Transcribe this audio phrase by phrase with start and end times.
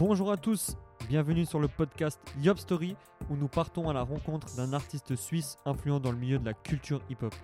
[0.00, 0.78] Bonjour à tous,
[1.10, 2.96] bienvenue sur le podcast Yop Story
[3.28, 6.54] où nous partons à la rencontre d'un artiste suisse influent dans le milieu de la
[6.54, 7.34] culture hip-hop.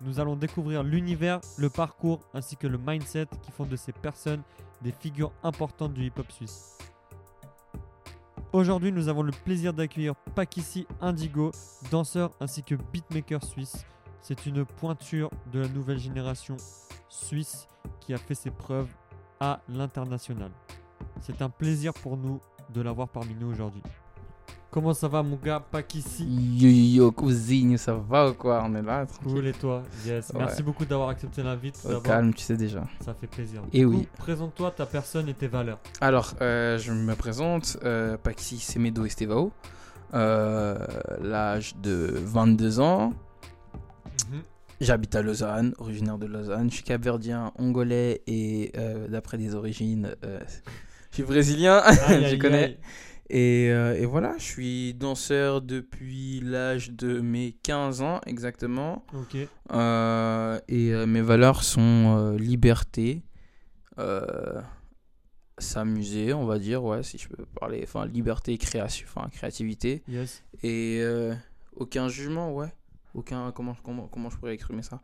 [0.00, 4.42] Nous allons découvrir l'univers, le parcours ainsi que le mindset qui font de ces personnes
[4.82, 6.78] des figures importantes du hip-hop suisse.
[8.52, 11.50] Aujourd'hui, nous avons le plaisir d'accueillir Pakissi Indigo,
[11.90, 13.84] danseur ainsi que beatmaker suisse.
[14.22, 16.56] C'est une pointure de la nouvelle génération
[17.08, 17.66] suisse
[17.98, 18.94] qui a fait ses preuves
[19.40, 20.52] à l'international.
[21.20, 22.40] C'est un plaisir pour nous
[22.74, 23.82] de l'avoir parmi nous aujourd'hui.
[24.70, 28.74] Comment ça va mon gars Pakissi Yo yo yo, cousine, ça va ou quoi On
[28.76, 29.32] est là, tranquille.
[29.32, 30.32] Cool et toi Yes.
[30.32, 30.62] Merci Ouais.
[30.62, 31.76] beaucoup d'avoir accepté l'invite.
[31.92, 32.84] Au calme, tu sais déjà.
[33.04, 33.62] Ça fait plaisir.
[33.72, 34.08] Et Du oui.
[34.16, 35.80] Présente-toi ta personne et tes valeurs.
[36.00, 39.50] Alors, euh, je me présente, euh, Paxi Semedo Estevao,
[40.14, 40.76] euh,
[41.20, 43.12] l'âge de 22 ans.
[44.80, 46.70] J'habite à Lausanne, originaire de Lausanne.
[46.70, 50.14] Je suis capverdien, angolais et euh, d'après des origines,
[51.24, 52.64] suis brésilien, Aïe, je aïe, connais.
[52.64, 52.78] aïe.
[53.32, 59.04] Et, euh, et voilà, je suis danseur depuis l'âge de mes 15 ans exactement.
[59.14, 59.36] Ok.
[59.72, 61.80] Euh, et euh, mes valeurs sont
[62.18, 63.22] euh, liberté,
[65.58, 70.42] s'amuser, on va dire, ouais, si je peux parler, enfin liberté création, enfin créativité, Yes.
[70.62, 71.02] et
[71.76, 72.72] aucun jugement, ouais,
[73.14, 75.00] aucun, comment, comment, comment je pourrais exprimer ça?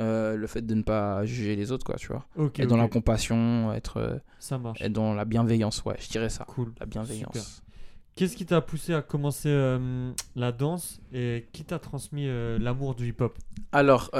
[0.00, 2.58] Euh, Le fait de ne pas juger les autres, quoi, tu vois, Ok.
[2.60, 4.80] être dans la compassion, être, euh, Ça marche.
[4.80, 6.72] être dans la bienveillance, ouais, je dirais ça, Cool.
[6.80, 7.62] la bienveillance.
[8.16, 12.94] Qu'est-ce qui t'a poussé à commencer euh, la danse et qui t'a transmis euh, l'amour
[12.94, 13.38] du hip-hop?
[13.72, 14.10] Alors,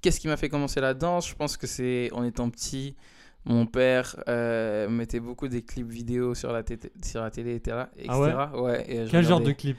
[0.00, 1.28] qu'est-ce qui m'a fait commencer la danse?
[1.28, 2.96] Je pense que c'est en étant petit,
[3.44, 6.62] mon père euh, mettait beaucoup des clips vidéo sur la,
[7.04, 7.84] sur la télé, etc.
[8.08, 8.34] Ah ouais?
[8.60, 9.76] ouais et je Quel genre de clip?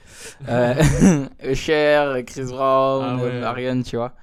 [0.48, 0.75] Euh,
[1.44, 3.42] Usher, Chris Brown, Ah ouais.
[3.44, 4.14] Ariane, tu vois.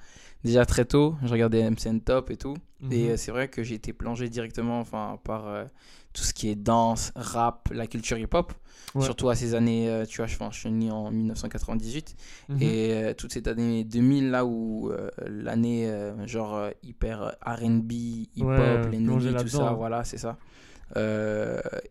[0.45, 2.55] Déjà très tôt, je regardais MCN Top et tout.
[2.91, 3.09] Et Mhm.
[3.09, 5.65] euh, c'est vrai que j'ai été plongé directement enfin, par euh,
[6.13, 8.53] tout ce qui est danse, rap, la culture hip-hop.
[8.93, 9.03] Ouais.
[9.03, 12.15] Surtout à ces années, euh, tu vois, je, suis né en 1998.
[12.49, 12.61] Mhm.
[12.61, 14.91] Et euh, toute cette année 2000, là où
[15.25, 15.91] l'année
[16.27, 19.73] genre hyper RB, hip-hop, Ouais, les tout ça, hein.
[19.73, 20.37] voilà, c'est ça.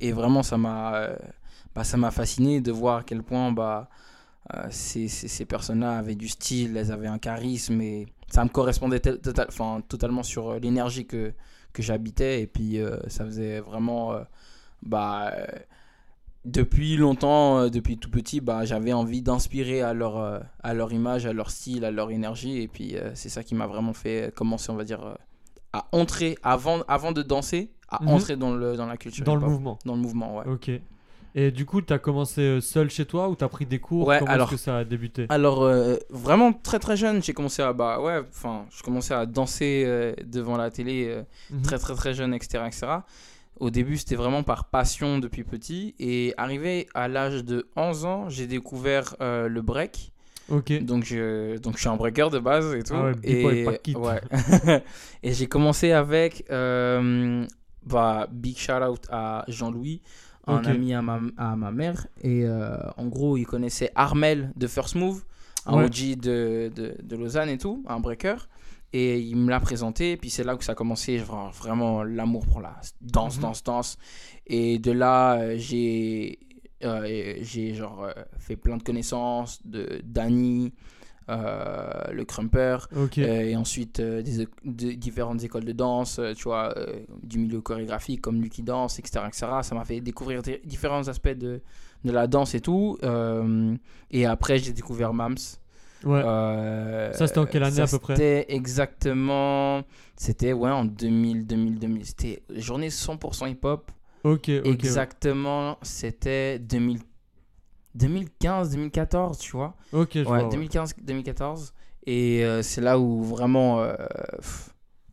[0.01, 1.09] Et vraiment, ça m'a
[1.75, 3.89] bah, ça m'a fasciné de voir à quel point bah,
[4.71, 9.01] ces, ces, ces personnes-là avaient du style, elles avaient un charisme et ça me correspondait
[9.01, 11.33] tel- total, enfin, totalement sur euh, l'énergie que,
[11.73, 12.43] que j'habitais.
[12.43, 14.13] Et puis, euh, ça faisait vraiment.
[14.15, 14.21] euh,
[14.83, 15.47] bah, euh,
[16.45, 21.33] depuis longtemps, depuis tout petit, bah, j'avais envie d'inspirer à leur, à leur image, à
[21.33, 22.61] leur style, à leur énergie.
[22.61, 25.17] Et puis, c'est ça qui m'a vraiment fait commencer, on va dire,
[25.73, 28.09] à entrer, avant, avant de danser, à Mhm.
[28.11, 29.25] entrer dans, le, dans la culture.
[29.25, 29.79] Dans le mouvement.
[29.87, 30.45] Dans le mouvement, ouais.
[30.47, 30.71] Ok.
[31.37, 34.07] Et du coup, t'as commencé euh, seul chez toi ou t'as pris des cours?
[34.07, 35.27] Ouais, Comment alors- est-ce que ça a débuté?
[35.31, 39.27] Alors, euh, vraiment très très jeune, j'ai commencé à, bah, ouais, enfin, je commençais à
[39.27, 41.63] danser euh, devant la télé euh, Mhm.
[41.63, 42.65] très très très jeune, etc.
[42.69, 42.87] etc.
[43.59, 45.95] Au début, c'était vraiment par passion depuis petit.
[45.99, 50.13] Et arrivé à l'âge de 11 ans, j'ai découvert le break.
[50.51, 50.73] Ok.
[50.83, 52.95] Donc je, donc je suis un breaker de base et tout.
[52.97, 54.21] Ah ouais, et, ouais.
[55.23, 60.01] et j'ai commencé avec bah, big shout out à Jean-Louis,
[60.47, 62.07] un ami à ma, à ma mère.
[62.23, 65.25] Et euh, en gros, il connaissait Armel de First Move,
[65.67, 65.85] un Ouais.
[65.85, 68.37] OG de, de, de Lausanne et tout, un breaker.
[68.93, 72.05] Et il me l'a présenté, et puis c'est là que ça a commencé, vra- vraiment
[72.05, 73.43] l'amour pour la danse, Mhm.
[73.43, 73.99] danse, danse.
[74.47, 76.39] Et de là, euh, j'ai
[76.85, 80.71] euh, j'ai genre euh, fait plein de connaissances de Danny, euh,
[81.29, 86.75] le crumper, euh, et ensuite euh, des, de- différentes écoles de danse, euh, tu vois,
[86.77, 89.47] euh, du milieu chorégraphique comme Lucky Dance, etc., etc.
[89.63, 91.61] Ça m'a fait découvrir différents aspects de,
[92.05, 92.99] de la danse et tout.
[93.03, 93.75] euh,
[94.11, 95.37] et après, j'ai découvert Mams.
[96.05, 96.23] ouais.
[96.25, 99.83] Euh, Ça, c'était en quelle année à peu près C'était exactement.
[100.17, 102.05] C'était ouais, en 2000, 2000, 2000.
[102.07, 103.91] C'était journée 100% hip-hop.
[104.23, 104.33] ok.
[104.35, 104.47] Ok.
[104.49, 104.63] ouais.
[104.67, 106.99] Exactement, c'était 2000
[107.95, 109.75] 2015, 2014, tu vois.
[109.93, 110.11] Ok.
[110.15, 110.49] Je vois, Ouais, ouais.
[110.51, 111.73] 2015, 2014.
[112.07, 113.81] Et euh, c'est là où vraiment.
[113.81, 113.95] euh,
[114.37, 114.71] pff,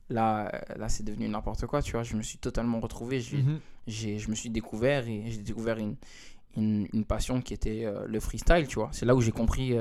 [0.09, 2.03] là, là c'est devenu n'importe quoi, tu vois.
[2.03, 3.19] Je me suis totalement retrouvé.
[3.21, 3.59] J'ai, Mhm.
[3.87, 5.95] je me suis découvert et j'ai découvert une,
[6.57, 8.89] une, une passion qui était euh, le freestyle, tu vois.
[8.91, 9.73] C'est là où j'ai compris.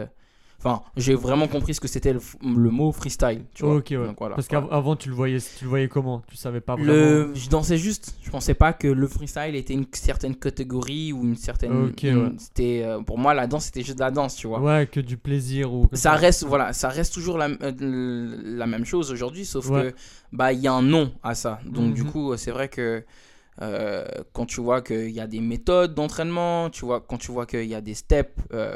[0.62, 3.76] Enfin, j'ai vraiment compris ce que c'était le, mot freestyle, tu vois.
[3.76, 3.96] Ok, ouais.
[4.06, 4.66] Donc, voilà, Parce voilà.
[4.68, 6.22] qu'avant, tu le voyais, tu le voyais comment?
[6.28, 6.92] Tu savais pas vraiment?
[6.92, 8.14] Le, je dansais juste.
[8.22, 11.72] Je pensais pas que le freestyle était une certaine catégorie ou une certaine.
[11.86, 12.32] Ouais.
[12.36, 14.60] C'était euh, pour moi la danse c'était juste de la danse, tu vois.
[14.60, 15.86] Ouais, que du plaisir ou.
[15.94, 19.92] Ça reste voilà, ça reste toujours la, euh, la même chose aujourd'hui, sauf Ouais.
[19.92, 19.96] que
[20.32, 21.58] bah il y a un nom à ça.
[21.64, 22.10] Donc du Mhm.
[22.12, 23.02] coup c'est vrai que
[23.62, 27.44] euh, quand tu vois qu'il y a des méthodes d'entraînement, tu vois, quand tu vois
[27.46, 28.74] qu'il y a des steps, euh,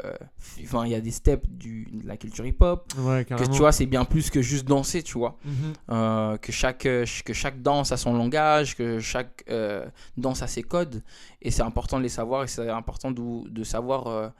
[0.63, 3.71] enfin, il y a des steps du, de la culture hip-hop, Ouais, que tu vois,
[3.71, 5.37] c'est bien plus que juste danser, tu vois.
[5.43, 5.53] Mhm.
[5.89, 9.43] Euh, que, chaque, que chaque danse a son langage, que chaque
[10.17, 11.01] danse a ses codes,
[11.41, 14.33] et c'est important de les savoir, et c'est important d'où- de savoir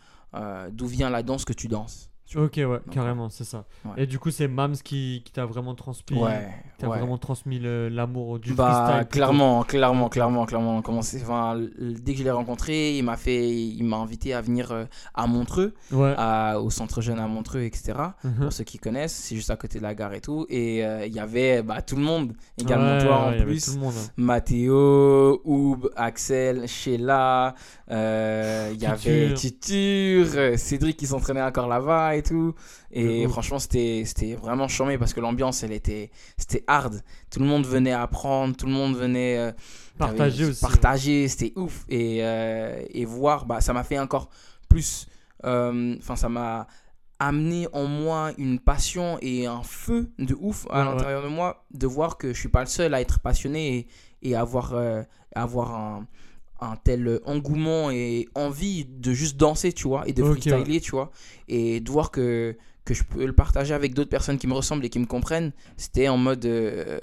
[0.71, 2.09] d'où vient la danse que tu danses.
[2.35, 3.65] Ok, ouais, carrément, c'est ça.
[3.85, 3.91] Ouais.
[3.97, 6.49] Et du coup, c'est Mams qui, qui t'a vraiment transmis, Ouais,
[6.79, 6.97] t'a ouais.
[6.97, 9.07] vraiment transmis l'amour du Bah, freestyle.
[9.09, 10.81] clairement, clairement, clairement, clairement.
[10.87, 14.71] Enfin, l- dès que je l'ai rencontré, il m'a fait, il m'a invité à venir
[14.71, 15.75] euh, à Montreux,
[16.17, 17.93] à- au centre jeune à Montreux, etc.
[18.23, 18.33] Mhm.
[18.41, 20.47] Pour ceux qui connaissent, c'est juste à côté de la gare et tout.
[20.49, 23.77] Et euh, il y avait bah, tout le monde, également toi en plus.
[23.77, 24.09] monde, hein.
[24.17, 27.53] Mathéo, Oub, Axel, Sheila,
[27.91, 32.53] euh, il y avait Titur, euh, Cédric qui s'entraînait encore là-bas et tout.
[32.91, 37.01] Et franchement, c'était c'était vraiment charmé parce que l'ambiance, elle était, c'était hard.
[37.29, 39.51] Tout le monde venait apprendre, tout le monde venait euh,
[39.97, 40.61] Partager avait- aussi.
[40.61, 41.85] Partager, c'était ouf.
[41.89, 44.29] Et, euh, et voir, bah, ça m'a fait encore
[44.69, 45.07] plus.
[45.45, 46.67] euh, Enfin, ça m'a
[47.19, 51.65] amené en moi une passion et un feu de ouf à Ouais, l'intérieur de moi
[51.73, 53.87] de voir que je suis pas le seul à être passionné et,
[54.31, 55.01] et avoir, euh,
[55.33, 56.07] avoir un,
[56.61, 60.91] un tel engouement et envie de juste danser, tu vois, et de Ok, freestyler, tu
[60.91, 61.11] vois,
[61.47, 62.55] et de voir que,
[62.85, 65.51] que je peux le partager avec d'autres personnes qui me ressemblent et qui me comprennent,
[65.77, 66.99] c'était en mode euh,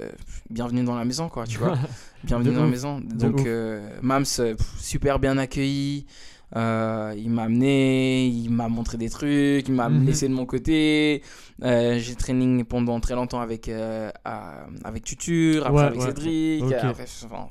[0.50, 1.76] bienvenue dans la maison, quoi, tu vois.
[2.24, 3.00] Bienvenue dans la maison.
[3.00, 6.06] Donc, euh, Mams, euh, pff, super bien accueilli.
[6.54, 10.04] Euh, il m'a amené, il m'a montré des trucs, il m'a Mhm.
[10.04, 11.22] laissé de mon côté.
[11.64, 16.06] Euh, j'ai training pendant très longtemps avec, euh, à- avec Tutur, après Ouais, avec ouais.
[16.08, 16.62] Cédric.
[16.64, 16.72] Ok.
[16.74, 17.48] après, enfin,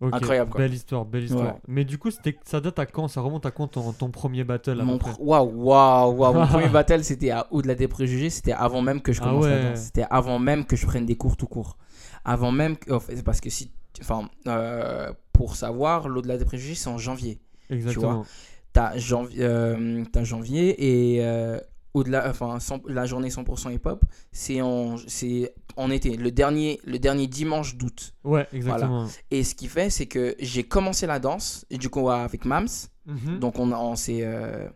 [0.00, 0.60] Ok, Incroyable, quoi.
[0.60, 1.54] Belle histoire, belle histoire.
[1.54, 1.60] Ouais.
[1.66, 2.10] Mais du coup,
[2.44, 3.08] ça date à quand?
[3.08, 4.80] Ça remonte à quand ton, ton premier battle
[5.18, 6.34] waouh, waouh, waouh.
[6.34, 8.30] Mon premier battle, c'était à Au-delà des préjugés.
[8.30, 9.62] C'était avant même que je Ah commence la ouais.
[9.70, 9.80] danse.
[9.80, 11.76] C'était avant même que je prenne des cours tout court.
[12.24, 12.92] Avant même que.
[12.92, 13.72] en fait, c'est parce que si.
[14.00, 17.40] Enfin, euh, pour savoir, l'au-delà des préjugés, c'est en janvier.
[17.68, 18.24] Exactement.
[18.72, 20.76] T'as janvier, euh, t'as janvier
[21.16, 21.58] et euh,
[21.94, 26.98] au-delà, enfin, 100 la journée 100% hip-hop, c'est en, c'est en été, le dernier, le
[26.98, 28.12] dernier dimanche d'août.
[28.24, 29.06] Ouais, exactement.
[29.30, 32.68] Et ce qui fait, c'est que j'ai commencé la danse, et du coup, avec Mams,
[33.06, 33.38] Mhm.
[33.38, 34.20] donc on, a- on s'est.
[34.22, 34.68] euh,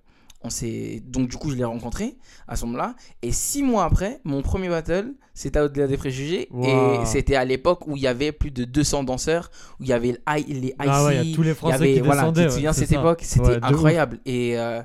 [0.45, 2.17] on s'est donc du coup je l'ai rencontré
[2.49, 6.65] à ce moment-là et six mois après mon premier battle c'était au-delà des préjugés Wow.
[6.67, 9.93] et c'était à l'époque où il y avait plus de 200 danseurs où il y
[9.93, 10.19] avait
[10.49, 12.23] les Ah ouais, il y IC, a tous les il y Français avait qui voilà
[12.23, 12.43] tu descendaient.
[12.43, 12.99] te ouais, souviens cette ça.
[12.99, 13.21] époque?
[13.23, 13.71] C'était Ouais, de ouf.
[13.73, 14.81] incroyable et et,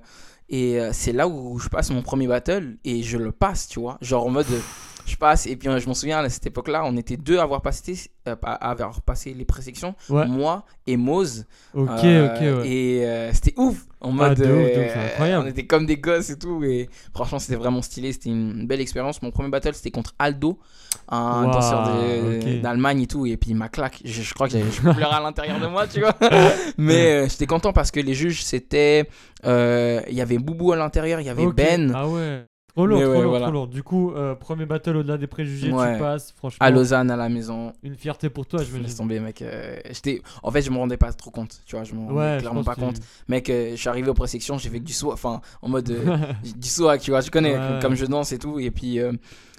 [0.50, 3.80] et euh, c'est là où je passe mon premier battle et je le passe tu
[3.80, 4.60] vois genre en mode euh,
[5.08, 7.44] je passe et puis euh, je m'en souviens à cette époque-là on était deux à
[7.44, 7.96] avoir passé
[8.28, 12.70] euh, à avoir passé les présélections Ouais, moi et Mose ok, euh, ok, ouais.
[12.70, 13.86] Et euh, c'était ouf.
[14.00, 14.38] En Ah, mode.
[14.38, 15.46] de ouf, de ouf, euh, c'est incroyable.
[15.48, 16.64] On était comme des gosses et tout.
[16.64, 18.14] Et franchement, c'était vraiment stylé.
[18.14, 19.24] C'était une belle expérience.
[19.24, 20.60] Mon premier battle, c'était contre Aldo,
[21.10, 21.84] un Wow, danseur
[22.62, 23.26] d'Allemagne et tout.
[23.26, 24.08] Et puis il m'a claqué.
[24.08, 26.14] Je, je crois que j'avais- je pleurais à l'intérieur de moi, tu vois.
[26.78, 29.10] Mais euh, j'étais content parce que les juges, c'était.
[29.46, 31.48] euh, Il y avait Boubou à l'intérieur, il y avait.
[31.48, 31.92] Ben.
[31.96, 32.46] Ah ouais.
[32.78, 33.46] Trop lourd, trop ouais, lourd, voilà.
[33.48, 33.68] trop lourd.
[33.68, 35.94] Du coup, euh, premier battle au-delà des préjugés, Ouais.
[35.96, 36.32] tu passes.
[36.38, 37.74] Franchement, À Lausanne, à la maison.
[37.82, 39.42] une fierté pour toi, je me Laisse tomber, mec.
[39.42, 39.78] euh.
[40.44, 41.60] En fait, je me rendais pas trop compte.
[41.66, 42.98] Tu vois, je me rendais Ouais, je clairement pas compte.
[43.28, 45.12] Mec, euh, je suis arrivé aux présélections, j'ai fait que du saut.
[45.12, 45.90] Enfin, en mode.
[45.90, 46.18] euh,
[46.56, 48.60] du swag, tu vois, tu connais, comme je danse et tout.
[48.60, 49.12] Et puis, euh,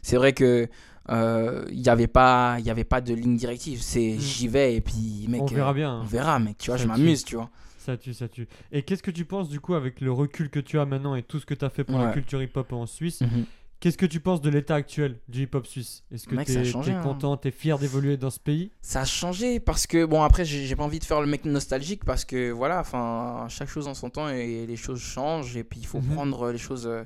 [0.03, 0.69] c'est vrai que
[1.11, 3.81] euh, il n'y avait, pas- il y avait pas de ligne directive.
[3.83, 4.21] C'est Mm.
[4.21, 5.95] j'y vais et puis, mec, On verra euh, bien.
[5.95, 6.07] on hein.
[6.09, 7.49] verra, mec, tu vois, je m'amuse, tu vois.
[7.79, 8.47] Ça tue, ça tue.
[8.73, 11.23] Et qu'est-ce que tu penses du coup avec le recul que tu as maintenant et
[11.23, 13.45] tout ce que tu as fait pour la culture hip-hop en Suisse Mhm.
[13.81, 16.03] Qu'est-ce que tu penses de l'état actuel du hip-hop suisse?
[16.13, 16.51] Est-ce que tu
[16.91, 17.01] es, hein.
[17.01, 18.73] content, tu es fier d'évoluer dans ce pays?
[18.83, 22.05] Ça a changé parce que, bon, après, j'ai pas envie de faire le mec nostalgique
[22.05, 25.79] parce que, voilà, enfin, chaque chose en son temps et les choses changent et puis
[25.79, 26.15] il faut Mhm.
[26.15, 27.05] prendre les choses euh,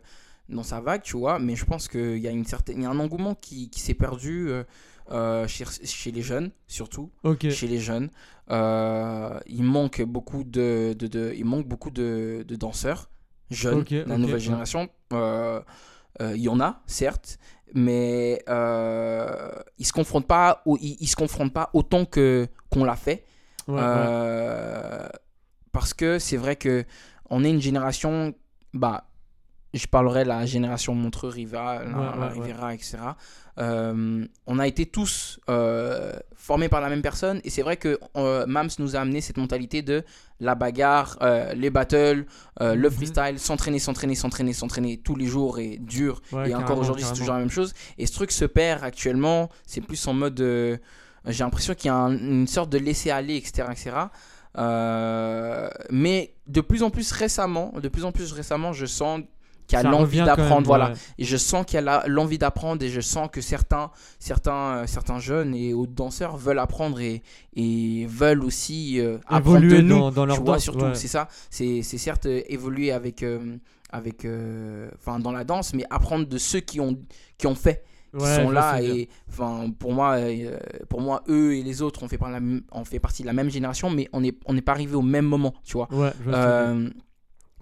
[0.49, 1.39] dans sa vague, tu vois.
[1.39, 3.93] Mais je pense qu'il y a une certaine, y a un engouement qui, qui s'est
[3.93, 4.65] perdu euh,
[5.11, 7.11] euh, chez, chez les jeunes, surtout.
[7.51, 8.11] Chez les jeunes.
[8.51, 13.11] Euh, il manque beaucoup de, de, de- il manque beaucoup de, de danseurs
[13.51, 14.89] jeunes, la nouvelle génération.
[15.13, 15.61] Euh,
[16.21, 17.39] euh, il y en a, certes,
[17.75, 18.43] mais
[19.79, 23.25] ils se confrontent pas, ils, ils se confrontent pas autant que qu'on l'a fait.
[23.69, 25.09] Ouais, ouais.
[25.73, 26.85] Parce que c'est vrai que
[27.31, 28.35] on est une génération,
[28.75, 29.09] bah,
[29.75, 32.45] je parlerai de la génération Montreux Riva, la, Ouais, la ouais, ouais.
[32.47, 32.99] Rivera, etc.
[33.59, 37.99] Euh, on a été tous euh, formés par la même personne et c'est vrai que
[38.17, 40.05] euh, Mams nous a amené cette mentalité de
[40.41, 41.19] la bagarre,
[41.55, 42.25] les battles,
[42.61, 42.91] le Mhm.
[42.91, 47.35] freestyle, s'entraîner, s'entraîner, s'entraîner, s'entraîner tous les jours et dur et encore aujourd'hui, c'est toujours
[47.35, 47.73] la même chose.
[47.99, 49.51] Et ce truc se perd actuellement.
[49.67, 50.41] C'est plus en mode.
[51.27, 53.69] J'ai l'impression qu'il y a un- une sorte de laisser-aller, etc.
[53.71, 53.91] etc.
[55.91, 59.21] Mais de plus en plus récemment, de plus en plus récemment, je sens
[59.73, 60.67] qui a l'envie d'apprendre.
[60.67, 60.91] Voilà.
[60.91, 60.95] ouais.
[61.19, 65.19] Et je sens qu'elle a l'envie d'apprendre et je sens que certains, certains, euh, certains
[65.19, 67.23] jeunes et autres danseurs veulent apprendre et,
[67.57, 69.99] et veulent aussi euh, apprendre de Évoluer nous.
[69.99, 70.95] dans, dans leur tu vois, danse, surtout, ouais.
[70.95, 71.29] c'est ça.
[71.51, 73.57] C'est c'est certes euh, évoluer avec, euh,
[73.91, 74.27] avec,
[74.99, 76.99] enfin, dans la danse, mais apprendre de ceux qui ont,
[77.39, 77.85] qui ont fait,
[78.17, 80.59] qui Ouais, sont là et, enfin, pour moi, euh,
[80.91, 83.33] pour moi, eux et les autres, on fait, par la, on fait partie de la
[83.33, 85.89] même génération, mais on n'est on n'est pas arrivé au même moment, tu vois.
[85.91, 86.31] Ouais, je.
[86.31, 86.91] Euh,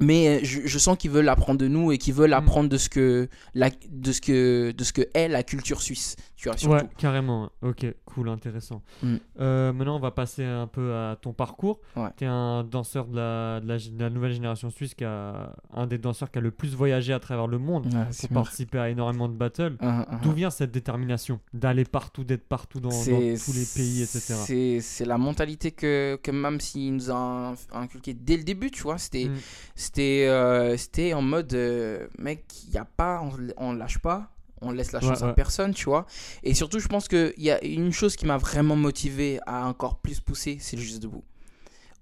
[0.01, 2.35] mais je, je sens qu'ils veulent apprendre de nous et qu'ils veulent Mm.
[2.35, 6.17] apprendre de ce que la, de ce que de ce que est la culture suisse
[6.41, 7.51] tu surtout Ouais, carrément.
[7.63, 8.83] Ok, cool, intéressant.
[9.03, 9.17] Mm.
[9.41, 11.81] Euh, maintenant, on va passer un peu à ton parcours.
[11.97, 12.09] Ouais.
[12.17, 15.55] Tu es un danseur de la, de, la, de la nouvelle génération suisse, qui a,
[15.73, 18.79] un des danseurs qui a le plus voyagé à travers le monde Ouais, pour participer
[18.79, 19.77] à énormément de battles.
[19.81, 20.19] Uhum, uhum.
[20.23, 24.81] D'où vient cette détermination d'aller partout, d'être partout dans, tous les pays, etc.
[24.81, 28.99] c'est la mentalité que que même s'il nous a inculqué dès le début tu vois
[28.99, 29.37] c'était Mm.
[29.75, 30.77] c'était euh,
[31.15, 34.31] en mode euh, mec il y a pas on, on lâche pas
[34.63, 35.35] on laisse la Ouais, chance à ouais.
[35.35, 36.07] personne tu vois
[36.43, 39.67] et surtout je pense que il y a une chose qui m'a vraiment motivé à
[39.67, 41.25] encore plus pousser c'est le juste debout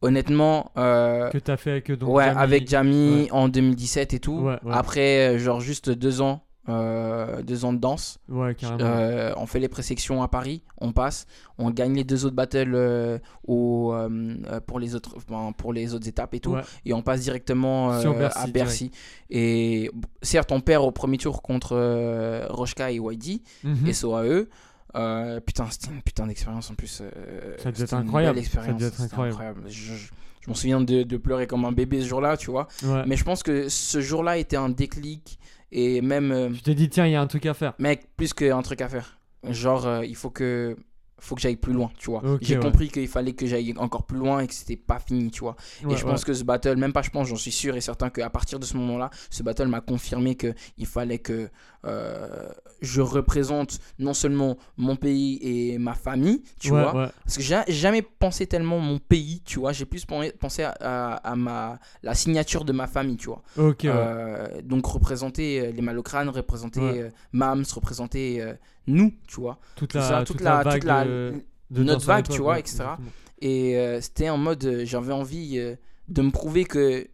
[0.00, 2.38] honnêtement euh, Que tu as fait avec donc, ouais, Jamie.
[2.40, 3.28] avec Jamie Ouais.
[3.32, 4.48] en 2017 et tout.
[4.70, 8.18] Après, euh, genre juste deux ans, euh, deux ans de danse.
[8.28, 8.56] Ouais.
[8.80, 11.26] Euh, on fait les présélections à Paris, on passe,
[11.58, 14.08] on gagne les deux autres battles euh, au, euh,
[14.50, 15.16] euh, pour, les autres,
[15.56, 16.52] pour les autres étapes et tout.
[16.52, 16.62] Ouais.
[16.84, 18.90] Et on passe directement Sur Bercy, à Bercy.
[19.30, 19.90] Et
[20.22, 21.74] certes, on perd au premier tour contre
[22.50, 23.86] Rochka et YD, Mhm.
[23.86, 24.46] et SOAE.
[25.46, 27.02] Putain, c'était une putain d'expérience en plus.
[27.58, 28.42] Ça devait être incroyable.
[28.42, 29.62] Ça devait être incroyable.
[29.68, 30.10] Je, je-
[30.40, 32.68] je m'en souviens de, de pleurer comme un bébé ce jour-là, tu vois.
[32.84, 33.02] Ouais.
[33.06, 35.38] Mais je pense que ce jour-là était un déclic
[35.72, 37.74] et même, euh, Tu t'es dit, tiens, il y a un truc à faire.
[37.78, 39.18] mec, plus qu'un truc à faire.
[39.44, 40.76] Genre, euh, il faut que,
[41.20, 42.22] faut que j'aille plus loin, tu vois.
[42.40, 42.62] J'ai ouais.
[42.62, 45.56] compris qu'il fallait que j'aille encore plus loin et que c'était pas fini, tu vois.
[45.84, 47.80] Ouais, et je pense que ce battle, même pas je pense, j'en suis sûr et
[47.80, 51.50] certain qu'à partir de ce moment-là, ce battle m'a confirmé que il fallait que
[51.84, 52.48] euh,
[52.80, 57.08] je représente non seulement mon pays et ma famille, tu ouais, vois, ouais.
[57.24, 59.72] parce que j'ai jamais pensé tellement mon pays, tu vois.
[59.72, 63.42] J'ai plus pen- pensé à, à- à ma, la signature de ma famille, tu vois.
[63.56, 63.74] Ouais.
[63.84, 68.54] Euh, donc représenter euh, les Malocranes, représenter euh, Mams, représenter euh,
[68.86, 69.58] nous, tu vois.
[69.76, 71.32] toute, tout la, ça, toute, toute la, la- vague toute la- de,
[71.70, 72.74] de notre vague, tu vois, etc.
[72.78, 73.08] exactement.
[73.40, 75.58] Et c'était en mode, j'avais envie
[76.08, 77.06] de me prouver que,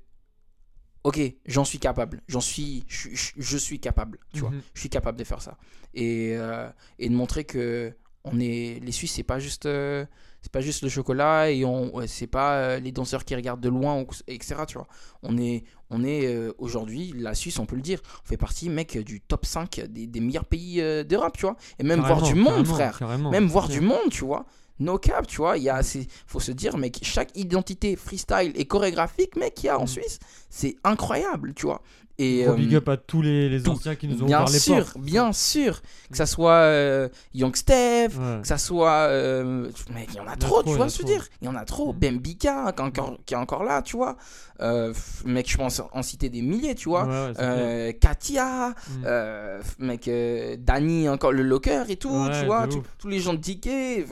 [1.05, 4.63] ok, j'en suis capable, j'en suis, je, je- je suis capable, tu vois Mhm.
[4.75, 5.57] je suis capable de faire ça
[5.95, 6.69] et, euh,
[6.99, 7.93] et de montrer que
[8.25, 10.07] on est les Suisses c'est pas juste euh,
[10.41, 13.69] c'est pas juste le chocolat et on c'est pas euh, les danseurs qui regardent de
[13.69, 14.89] loin etc tu vois
[15.23, 18.97] on est on est aujourd'hui la Suisse on peut le dire on fait partie mec
[18.99, 22.67] du top 5 des, des meilleurs pays d'Europe tu vois et même voir du monde
[22.67, 23.31] frère carrément.
[23.31, 23.75] même voir Ouais.
[23.75, 24.47] du monde tu vois
[24.79, 28.53] no cap tu vois il y a c'est faut se dire mec chaque identité freestyle
[28.55, 29.89] et chorégraphique mec qu'il y a en Mm.
[29.89, 30.19] Suisse
[30.51, 31.83] c'est incroyable tu vois
[32.19, 34.59] et Gros euh, big up à tous les, les anciens qui nous ont bien les
[34.59, 34.99] sûr, portes.
[34.99, 35.83] bien sûr.
[36.11, 38.41] Que ça soit euh, Young Steph, Ouais.
[38.43, 39.09] que ça soit.
[39.09, 41.13] euh, il y en a trop, tu vois a ce que je trop.
[41.15, 41.29] veux dire?
[41.43, 41.93] Il y en a trop.
[41.93, 44.17] Bembika, qui, est encore- qui est encore là, tu vois.
[44.61, 44.95] Euh,
[45.25, 47.05] mec, je pense en citer des milliers, tu vois.
[47.05, 47.33] Ouais, ouais.
[47.41, 49.03] Euh, Katia, Mm.
[49.07, 52.69] euh, mec, euh, Danny, encore le locker et tout, tu vois.
[52.69, 54.07] tu- tous les gens de Ticket,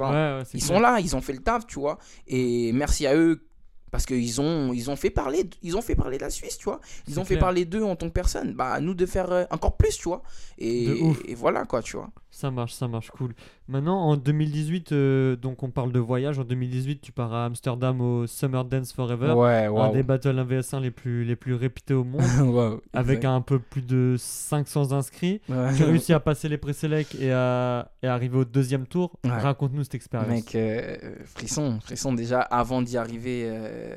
[0.54, 1.98] ils sont là, ils ont fait le taf, tu vois.
[2.26, 3.44] Et merci à eux
[3.92, 6.64] parce qu'ils ont, ils ont fait parler, ils ont fait parler de la Suisse, tu
[6.64, 6.80] vois.
[7.06, 8.54] Ils ont fait parler d'eux en tant que personne.
[8.54, 10.22] Bah, à nous de faire euh, encore plus, tu vois.
[10.58, 10.86] Et,
[11.26, 12.10] et voilà, quoi, tu vois.
[12.34, 13.34] Ça marche, ça marche, cool.
[13.68, 16.38] Maintenant, en 2018, euh, donc on parle de voyage.
[16.38, 19.32] En 2018, tu pars à Amsterdam au Summer Dance Forever.
[19.34, 22.22] Ouais, Un des battles 1 vs 1 les plus, les plus réputés au monde.
[22.40, 23.28] Wow, avec exact.
[23.28, 25.42] un peu plus de 500 inscrits.
[25.50, 25.74] Ouais.
[25.76, 29.12] Tu réussis à passer les présélects et à, et arriver au deuxième tour.
[29.24, 29.30] Ouais.
[29.30, 30.28] Raconte-nous cette expérience.
[30.30, 30.96] Mec, euh,
[31.26, 33.42] frisson, frisson déjà avant d'y arriver.
[33.44, 33.94] euh,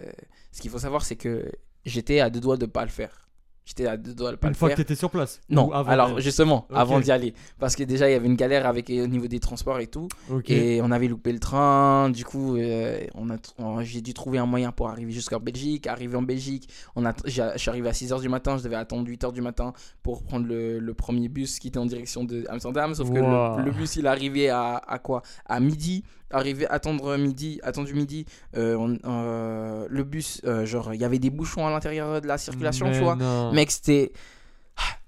[0.52, 1.50] ce qu'il faut savoir, c'est que
[1.86, 3.25] j'étais à deux doigts de pas le faire.
[3.66, 5.70] J'étais à deux doigts de pas Une le fois que tu étais sur place Non,
[5.70, 7.34] Ou avant alors justement, avant d'y aller.
[7.58, 10.08] Parce que déjà, il y avait une galère avec au niveau des transports et tout.
[10.54, 12.12] Et on avait loupé le train.
[12.12, 15.88] Du coup, euh, on a, on- j'ai dû trouver un moyen pour arriver jusqu'en Belgique.
[15.88, 18.58] Arrivé en Belgique, on a, j'ai- je suis arrivé à 6h du matin.
[18.58, 21.88] Je devais attendre 8h du matin pour prendre le, le premier bus qui était en
[21.88, 22.94] direction de Amsterdam.
[22.94, 25.24] Sauf que le, le bus, il à, à quoi?
[25.48, 26.04] À midi.
[26.32, 28.26] Arrivé, attendre midi, attendu midi.
[28.58, 32.28] euh, on- euh, le bus, euh, genre, il y avait des bouchons à l'intérieur de
[32.28, 33.16] la circulation, Mais tu vois.
[33.16, 33.52] non.
[33.54, 34.12] Mec, c'était.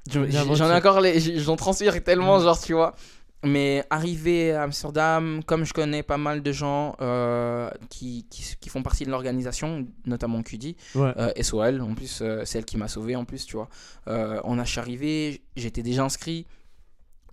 [0.10, 0.24] J'en
[0.72, 1.20] ai encore les.
[1.40, 2.96] J'en transpire tellement, genre, tu vois.
[3.44, 8.70] Mais arrivé à Amsterdam, comme je connais pas mal de gens euh, qui, qui, qui
[8.70, 11.14] font partie de l'organisation, notamment QD, Ouais.
[11.18, 13.70] euh, SOL, en plus, euh, c'est elle qui m'a sauvé, en plus, tu vois.
[14.08, 16.48] On a, je suis arrivé, j'étais déjà inscrit.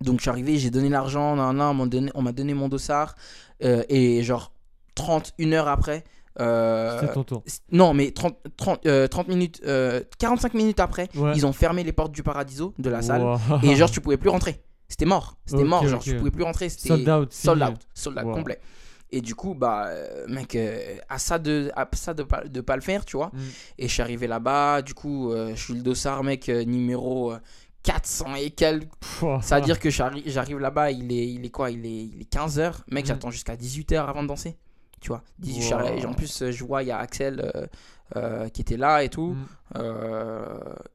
[0.01, 1.69] Donc, je suis arrivé, j'ai donné l'argent, nan, nan,
[2.15, 3.15] on m'a donné, mon dossard.
[3.63, 4.51] euh, et genre,
[4.95, 6.03] 30, une heure après,
[6.41, 7.43] Euh, C'était ton tour.
[7.71, 11.31] non, mais 30, 30, euh, 30 minutes, euh, 45 minutes après, Ouais.
[11.33, 13.21] ils ont fermé les portes du Paradiso de la salle.
[13.23, 13.37] Wow.
[13.63, 14.61] Et genre, tu pouvais plus rentrer.
[14.89, 15.37] C'était mort.
[15.45, 15.87] C'était mort.
[15.87, 16.03] Genre, ok.
[16.03, 16.67] tu pouvais plus rentrer.
[16.67, 17.87] Sold out, Sold out.
[17.93, 18.33] Sold out Wow.
[18.33, 18.59] complet.
[19.11, 22.59] Et du coup, bah, euh, mec, euh, à ça de, à ça de pas, de
[22.59, 23.27] pas le faire, tu vois.
[23.33, 23.39] Mm.
[23.79, 24.81] Et je suis arrivé là-bas.
[24.81, 27.39] Du coup, euh, je suis le dossard, mec, euh, numéro euh,
[27.85, 28.89] 400 et quelques.
[29.41, 32.31] Ça veut dire que j'arrive là-bas, il est, il est quoi il est, il est
[32.33, 32.73] 15h.
[32.91, 33.07] Mec, Mm.
[33.07, 34.57] j'attends jusqu'à 18h avant de danser.
[35.01, 35.21] Tu vois.
[35.39, 36.05] 18, je suis Wow.
[36.09, 37.67] En plus, euh, je vois, il y a Axel euh,
[38.15, 39.33] euh, qui était là et tout.
[39.33, 39.45] Mm.
[39.77, 40.45] Euh,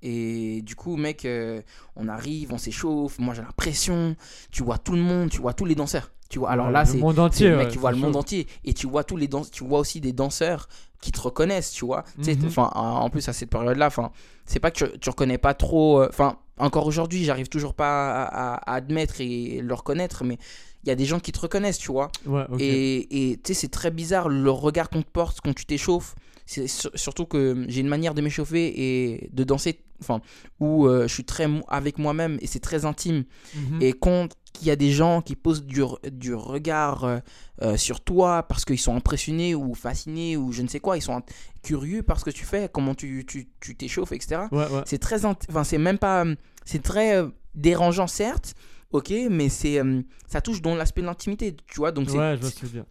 [0.03, 1.61] et du coup, mec, euh,
[1.97, 3.19] on arrive, on s'échauffe.
[3.19, 4.17] Moi, j'ai l'impression.
[4.51, 6.11] Tu vois tout le monde, tu vois tous les danseurs.
[6.29, 6.51] Tu vois.
[6.51, 6.99] Alors Ouais, là, le c'est.
[6.99, 7.51] monde c'est- entier.
[7.51, 8.47] mec, ouais, tu vois le monde entier.
[8.65, 9.45] Et tu vois tous les dans...
[9.45, 10.69] tu vois aussi des danseurs
[11.01, 12.05] qui te reconnaissent, tu vois.
[12.19, 12.47] Mhm.
[12.47, 14.13] Enfin, en plus, à cette période-là, enfin,
[14.45, 16.05] c'est pas que tu, tu reconnais pas trop.
[16.05, 20.39] Enfin, encore aujourd'hui, j'arrive toujours pas à, à- à admettre et le reconnaître, mais
[20.85, 22.11] il y a des gens qui te reconnaissent, tu vois.
[22.27, 26.15] Ouais, et, tu sais, c'est très bizarre le regard qu'on te porte quand tu t'échauffes.
[26.53, 30.21] C'est sur- surtout que j'ai une manière de m'échauffer et de danser, enfin,
[30.59, 33.23] où euh, je suis très avec moi-même et c'est très intime.
[33.55, 33.81] Mhm.
[33.81, 34.29] Et quand
[34.61, 37.19] il y a des gens qui posent du, du regard euh,
[37.63, 41.03] euh, sur toi parce qu'ils sont impressionnés ou fascinés ou je ne sais quoi, ils
[41.03, 41.23] sont
[41.63, 44.43] curieux par ce que tu fais, comment tu tu- tu t'échauffes, etc.
[44.51, 44.83] Ouais, ouais.
[44.87, 48.55] C'est très, enfin, c'est même pas, euh, c'est très euh, dérangeant certes,
[48.91, 52.41] ok, mais c'est, euh, ça touche dans l'aspect de l'intimité, tu vois, donc Ouais, je
[52.41, 52.87] vois ce que tu veux dire.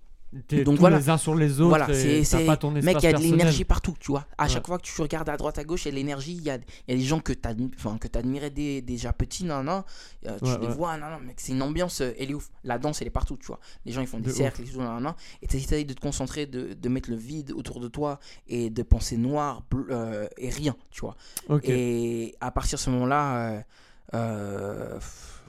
[0.47, 0.99] T'es Donc tous voilà.
[0.99, 1.69] les uns sur les autres.
[1.69, 4.27] voilà, c'est, pas ton mec, il y a de l'énergie partout, tu vois.
[4.37, 4.49] À Ouais.
[4.49, 6.43] chaque fois que tu regardes à droite à gauche, il y a de l'énergie, il
[6.43, 9.83] y a, y a des gens que tu enfin, t'admirais dé- déjà petit, non, non,
[10.27, 10.73] euh, tu Ouais, les ouais.
[10.73, 12.51] vois, non, non, mec, c'est une ambiance, euh, elle est ouf.
[12.63, 13.59] La danse, elle est partout, tu vois.
[13.87, 15.93] Les gens, ils font des De cercles, et tout, non, non, et tu essayes de
[15.93, 19.87] te concentrer, de, de mettre le vide autour de toi et de penser noir bleu,
[19.89, 21.15] euh, et rien, tu vois.
[21.63, 23.63] Et à partir de ce moment-là,
[24.13, 24.99] euh,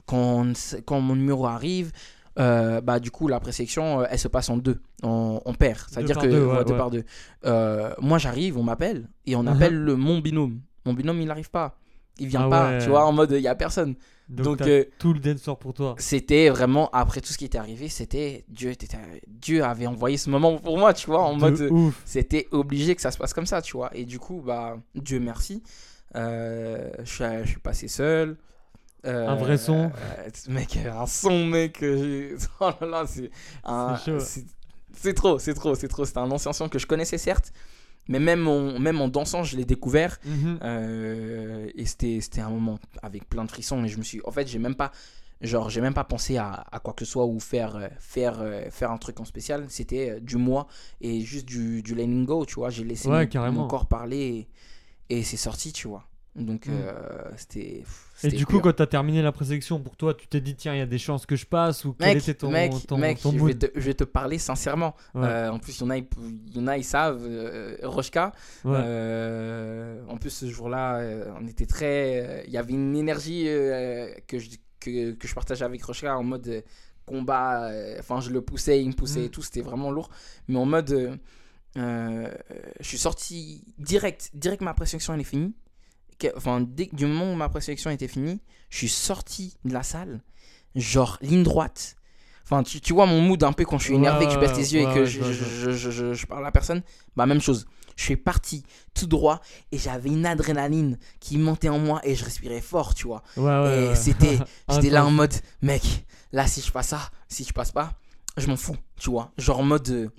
[0.07, 0.53] quand,
[0.85, 1.91] quand mon numéro arrive,
[2.39, 4.81] euh, bah, du coup, la présélection, euh, elle se passe en deux.
[5.03, 5.79] On, on perd.
[5.89, 6.27] C'est-à-dire que.
[6.27, 6.77] deux, ouais, deux ouais.
[6.77, 7.03] par deux.
[7.45, 9.47] Euh, moi, j'arrive, on m'appelle, et on Mhm.
[9.49, 10.61] appelle le, mon binôme.
[10.85, 11.77] Mon binôme, il n'arrive pas.
[12.19, 12.79] Il vient Ah pas, ouais.
[12.79, 13.95] tu vois, en mode, il n'y a personne.
[14.29, 15.95] Donc, euh, tout le danceur pour toi.
[15.97, 18.45] c'était vraiment, après tout ce qui était arrivé, c'était.
[18.47, 18.73] Dieu,
[19.27, 23.01] Dieu avait envoyé ce moment pour moi, tu vois, en De mode c'était obligé que
[23.01, 23.89] ça se passe comme ça, tu vois.
[23.93, 25.61] Et du coup, bah, Dieu merci,
[26.15, 28.37] je, suis, je suis passé seul.
[29.05, 29.91] Euh, Un vrai son.
[30.17, 31.81] euh, mec, un son, mec.
[31.83, 33.31] euh, oh là là, c'est
[34.93, 36.05] C'est trop, c'est trop, c'est trop.
[36.05, 37.51] C'était un ancien son que je connaissais certes,
[38.07, 40.19] mais même en, même en dansant, je l'ai découvert.
[40.25, 40.59] Mhm.
[40.63, 43.83] Euh, et c'était un moment avec plein de frissons.
[43.83, 44.21] Et je me suis.
[44.25, 44.91] En fait, j'ai même pas.
[45.41, 48.41] Genre, j'ai même pas pensé à, à quoi que ce soit ou faire, euh, faire,
[48.41, 49.65] euh, faire un truc en spécial.
[49.69, 50.67] C'était euh, du moi
[50.99, 52.69] et juste du, du letting go, tu vois.
[52.69, 54.47] J'ai laissé Ouais, mon, corps parler
[55.09, 56.03] et, et c'est sorti, tu vois.
[56.33, 56.71] Donc, Mm.
[56.71, 57.83] euh, c'était.
[58.23, 60.77] Et du coup, quand t'as terminé la présélection, pour toi, tu t'es dit, tiens, il
[60.77, 63.19] y a des chances que je passe ou quel Mec, était ton, mec, ton, mec,
[63.19, 64.95] ton je, vais te, je vais te parler sincèrement.
[65.13, 65.23] Ouais.
[65.25, 66.05] Euh, en plus, il y en a, il
[66.55, 67.25] y en a, ils savent.
[67.27, 68.31] euh, Rochka,
[68.63, 69.99] Ouais.
[70.07, 71.01] En plus, ce jour-là,
[71.41, 72.43] on était très.
[72.47, 73.43] Il y avait une énergie
[74.27, 76.63] que, je, que, que je partageais avec Rochka en mode
[77.05, 77.69] combat.
[77.99, 79.25] Enfin, je le poussais, il me poussait Mm.
[79.25, 79.41] et tout.
[79.41, 80.09] C'était vraiment lourd.
[80.47, 81.19] Mais en mode.
[81.75, 82.29] je
[82.87, 84.29] suis sorti direct.
[84.33, 85.53] Direct, ma présélection, elle est finie.
[86.21, 89.83] Que- Enfin, dès, du moment où ma présélection était finie, je suis sorti de la
[89.83, 90.21] salle.
[90.75, 91.95] Genre, ligne droite.
[92.43, 94.39] Enfin, tu, tu vois mon mood un peu quand je suis Ouais, énervé, que je
[94.39, 95.21] baisse les yeux ouais, et que je,
[95.71, 96.81] je je, je parle à personne.
[97.15, 97.65] Bah, même chose.
[97.97, 102.23] Je suis parti tout droit et j'avais une adrénaline qui montait en moi et je
[102.25, 103.21] respirais fort, tu vois.
[103.37, 107.53] Ouais, et c'était, j'étais là en mode, mec, là si je passe ça, si je
[107.53, 107.93] passe pas,
[108.37, 109.31] je m'en fous, tu vois.
[109.37, 110.09] Genre en mode, euh,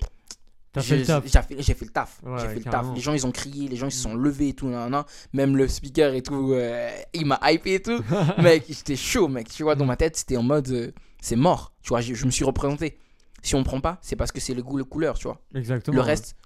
[0.76, 1.24] j'ai fait le taf.
[1.50, 2.20] j'ai fait, fait le taf.
[2.22, 2.86] Ouais, fait le taf.
[2.94, 5.04] Les gens ils ont crié, les gens ils se sont levés et tout, nan, nan.
[5.32, 8.02] même le speaker et tout, euh, il m'a hypé et tout.
[8.42, 9.48] mec, j'étais chaud, mec.
[9.50, 11.72] Tu vois, dans ma tête, c'était en mode, euh, c'est mort.
[11.82, 12.98] Tu vois, je, je me suis représenté.
[13.42, 15.40] Si on prend pas, c'est parce que c'est le goût, le couleur, tu vois.
[15.54, 15.94] Exactement.
[15.96, 16.36] Le reste,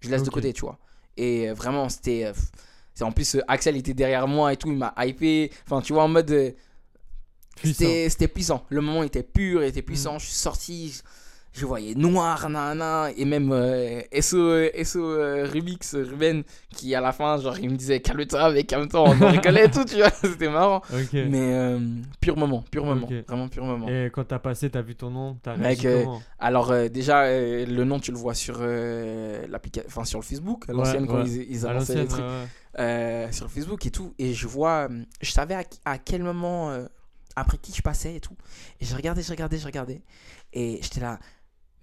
[0.00, 0.78] je laisse de côté, tu vois.
[1.16, 2.32] Et euh, vraiment, c'était.
[2.94, 5.52] c'est en plus, Axel était derrière moi et tout, il m'a hypé.
[5.66, 6.54] Enfin, tu vois, en mode.
[7.62, 8.64] c'était puissant.
[8.68, 9.84] Le moment était pur, il était Mm.
[9.84, 10.18] puissant.
[10.18, 11.02] Je suis sorti, je,
[11.54, 13.10] je voyais noir, nanana.
[13.16, 14.52] Et même euh, SO,
[14.84, 19.00] SO euh, Rubix, Ruben, qui à la fin, genre, il me disait calme-toi, mais calme-toi,
[19.02, 20.10] on rigolait et tout, tu vois.
[20.22, 20.82] C'était marrant.
[21.12, 21.78] Mais euh,
[22.20, 23.08] pur moment, pur moment.
[23.28, 23.88] Vraiment pur moment.
[23.88, 26.22] Et quand t'as passé, t'as vu ton nom, t'as réagi euh, comment?
[26.40, 28.56] Alors euh, déjà euh, le nom tu le vois sur
[29.86, 31.28] enfin sur le Facebook à Ouais, l'ancienne quand ouais.
[31.28, 32.24] ils, ils À avançaient les l'ancienne, trucs
[32.78, 34.88] ouais, sur le Facebook et tout et je vois
[35.20, 36.76] je savais à, à quel moment
[37.36, 38.36] après qui je passais et tout
[38.80, 40.02] et je regardais je regardais je regardais
[40.52, 41.18] et j'étais là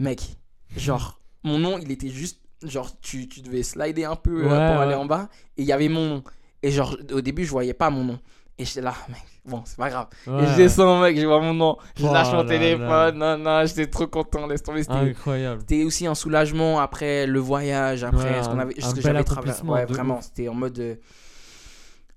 [0.01, 0.37] mec
[0.75, 4.67] genre mon nom il était juste genre tu, tu devais slider un peu euh, Ouais,
[4.73, 6.23] pour aller en bas et il y avait mon nom
[6.63, 8.19] et genre au début je voyais pas mon nom
[8.59, 10.07] Et j'étais là, mec, bon, c'est pas grave.
[10.27, 11.77] Ouais, Et je descends, mec, je vois mon nom.
[11.97, 13.17] Je Oh lâche mon là téléphone.
[13.17, 14.45] Non, non, j'étais trop content.
[14.45, 14.83] Laisse tomber.
[14.83, 15.61] C'était Incroyable.
[15.61, 19.19] c'était aussi un soulagement après le voyage, après Ouais, ce, qu'on avait, ce que j'avais
[19.19, 20.99] accomplissement Ouais, de vraiment, c'était en mode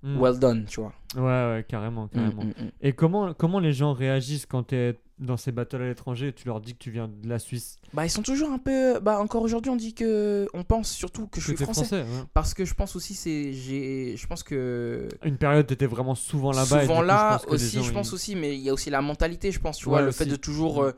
[0.07, 0.21] Mm.
[0.21, 0.93] well done, tu vois.
[1.17, 2.45] Ouais, ouais, carrément, carrément.
[2.45, 2.71] mm, mm.
[2.83, 6.33] Et comment, comment les gens réagissent quand tu es dans ces battles à l'étranger et
[6.35, 7.79] tu leur dis que tu viens de la Suisse?
[7.95, 9.01] Bah, ils sont toujours un peu.
[9.01, 10.47] Bah, encore aujourd'hui, on dit que.
[10.53, 12.03] On pense surtout que je suis français.
[12.03, 12.07] ouais.
[12.35, 13.53] Parce que je pense aussi, c'est.
[13.55, 15.09] j'ai- Je pense que.
[15.25, 16.83] Une période, tu étais vraiment souvent là-bas.
[16.83, 18.91] Souvent coup, là je aussi, gens, je pense ils- aussi, mais il y a aussi
[18.91, 20.19] la mentalité, je pense, tu Ouais, vois, le aussi.
[20.19, 20.83] fait de toujours.
[20.83, 20.93] Euh,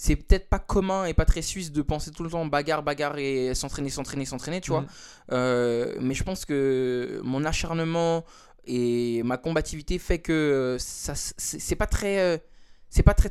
[0.00, 3.18] c'est peut-être pas commun et pas très suisse de penser tout le temps bagarre, bagarre
[3.18, 4.84] et s'entraîner, s'entraîner, s'entraîner, tu vois.
[5.32, 8.24] Euh, mais je pense que mon acharnement
[8.64, 12.38] et ma combativité fait que ça c'est pas très euh,
[12.90, 13.30] c'est pas très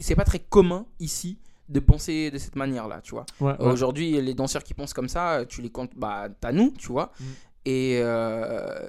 [0.00, 3.72] c'est pas très commun ici de penser de cette manière là tu vois Ouais, ouais.
[3.72, 7.12] aujourd'hui les danseurs qui pensent comme ça tu les comptes bah t'as nous tu vois
[7.18, 7.24] Mm.
[7.64, 8.88] et euh,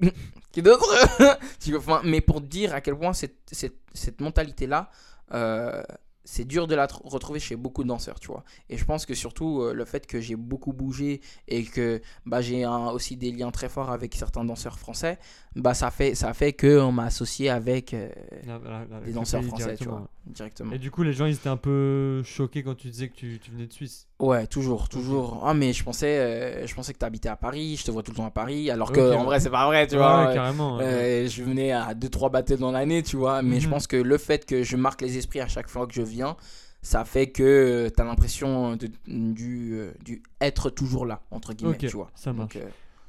[0.52, 0.86] qui d'autre
[1.76, 4.90] enfin, mais pour dire à quel point cette, cette, cette mentalité là
[6.30, 8.44] c'est dur de la tr- retrouver chez beaucoup de danseurs, tu vois.
[8.68, 12.42] Et je pense que surtout euh, le fait que j'ai beaucoup bougé et que bah,
[12.42, 15.18] j'ai aussi des liens très forts avec certains danseurs français,
[15.56, 18.10] bah, ça fait ça fait que on m'a associé avec euh,
[18.46, 20.72] La- la- la- des danseurs français, tu vois, directement.
[20.72, 23.38] Et du coup, les gens, ils étaient un peu choqués quand tu disais que tu,
[23.42, 24.06] tu venais de Suisse.
[24.20, 25.42] Ouais, toujours, toujours.
[25.44, 28.02] Ah, mais je pensais, euh, je pensais que tu habitais à Paris, je te vois
[28.02, 30.26] tout le temps à Paris, alors que en vrai, c'est pas vrai, tu Ouais, vois.
[30.26, 30.76] ouais, carrément.
[30.76, 30.82] ouais.
[30.84, 33.42] Euh, je venais à 2-3 battles dans l'année, tu vois.
[33.42, 33.72] Mais je Mhm.
[33.74, 36.17] pense que le fait que je marque les esprits à chaque fois que je viens,
[36.82, 41.72] ça fait que tu as l'impression de, du, euh, du être toujours là, entre guillemets,
[41.74, 42.10] Ok, tu vois.
[42.14, 42.54] ça marche.
[42.54, 42.68] Donc, euh,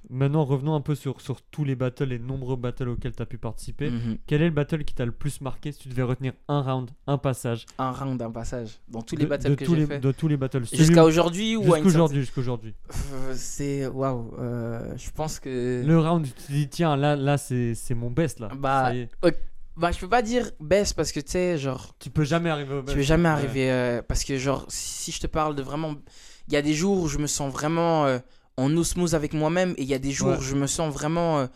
[0.10, 3.26] Maintenant, revenons un peu sur, sur tous les battles, les nombreux battles auxquels tu as
[3.28, 3.92] pu participer.
[3.92, 4.18] mhm.
[4.26, 5.72] Quel est le battle qui t'a le plus marqué?
[5.74, 8.80] Si tu devais retenir un round, un passage Un round, un passage.
[8.88, 10.00] Dans tous de, les battles de que tous j'ai les, fait.
[10.00, 12.74] de tous les battles Jusqu'à aujourd'hui ou à une Jusqu'aujourd'hui, jusqu'aujourd'hui.
[12.90, 13.88] certaine- Euh, C'est.
[13.88, 14.34] Waouh.
[14.40, 15.84] euh, je pense que.
[15.86, 18.50] Le round, tu te dis, tiens, là, là c'est mon best, là.
[18.58, 19.10] Bah, Ça y est.
[19.80, 21.96] Bah, je peux pas dire best parce que tu sais, genre.
[22.00, 22.92] Tu peux jamais arriver au best.
[22.92, 23.36] Tu veux jamais Ouais.
[23.36, 25.96] arriver euh, parce que genre si je te parle de vraiment
[26.48, 28.20] il y a des jours où je me sens vraiment euh,
[28.58, 30.38] en osmose avec moi-même et il y a des jours Ouais.
[30.38, 31.48] où je me sens vraiment euh,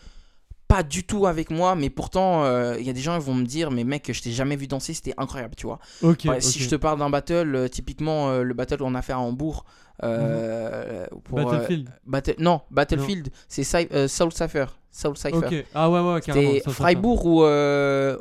[0.67, 3.33] pas du tout avec moi mais pourtant euh, il y a des gens qui vont
[3.35, 6.27] me dire mais mec je t'ai jamais vu danser c'était incroyable tu vois ok.
[6.39, 9.19] si je te parle d'un battle euh, typiquement euh, le battle qu'on a fait à
[9.19, 9.65] Hambourg
[10.03, 11.89] euh, pour, euh, Battlefield.
[12.05, 15.65] battle- non Battlefield c'est euh, Soul Cypher Soul Cypher.
[15.73, 16.53] Ah ouais, ouais, carrément.
[16.53, 16.69] c'était.
[16.69, 18.15] Freiburg ou euh,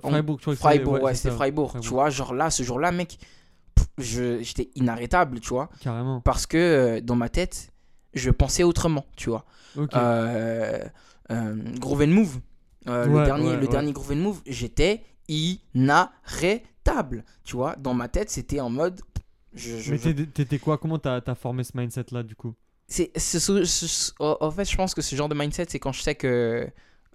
[0.56, 1.34] Freiburg, ouais, c'est c'était.
[1.34, 3.18] Freiburg, Tu vois, genre là, ce jour-là, mec,
[3.98, 5.68] j'étais inarrêtable, tu vois.
[5.82, 6.20] Carrément.
[6.22, 7.72] Parce que dans ma tête,
[8.14, 9.44] je pensais autrement, tu vois.
[9.76, 9.90] Ok.
[9.94, 10.82] Euh,
[11.30, 12.40] euh, Groove and Move,
[12.88, 13.68] euh, le dernier, ouais, le ouais.
[13.68, 17.76] dernier Groove and Move, j'étais inarrêtable, tu vois.
[17.76, 19.00] Dans ma tête, c'était en mode.
[19.54, 20.78] Je, je- Mais je- t'étais- quoi?
[20.78, 22.54] Comment t'as as formé ce mindset-là, du coup?
[22.88, 25.92] C'est, ce- ce- ce- en fait, je pense que ce genre de mindset, c'est quand
[25.92, 26.68] je sais que.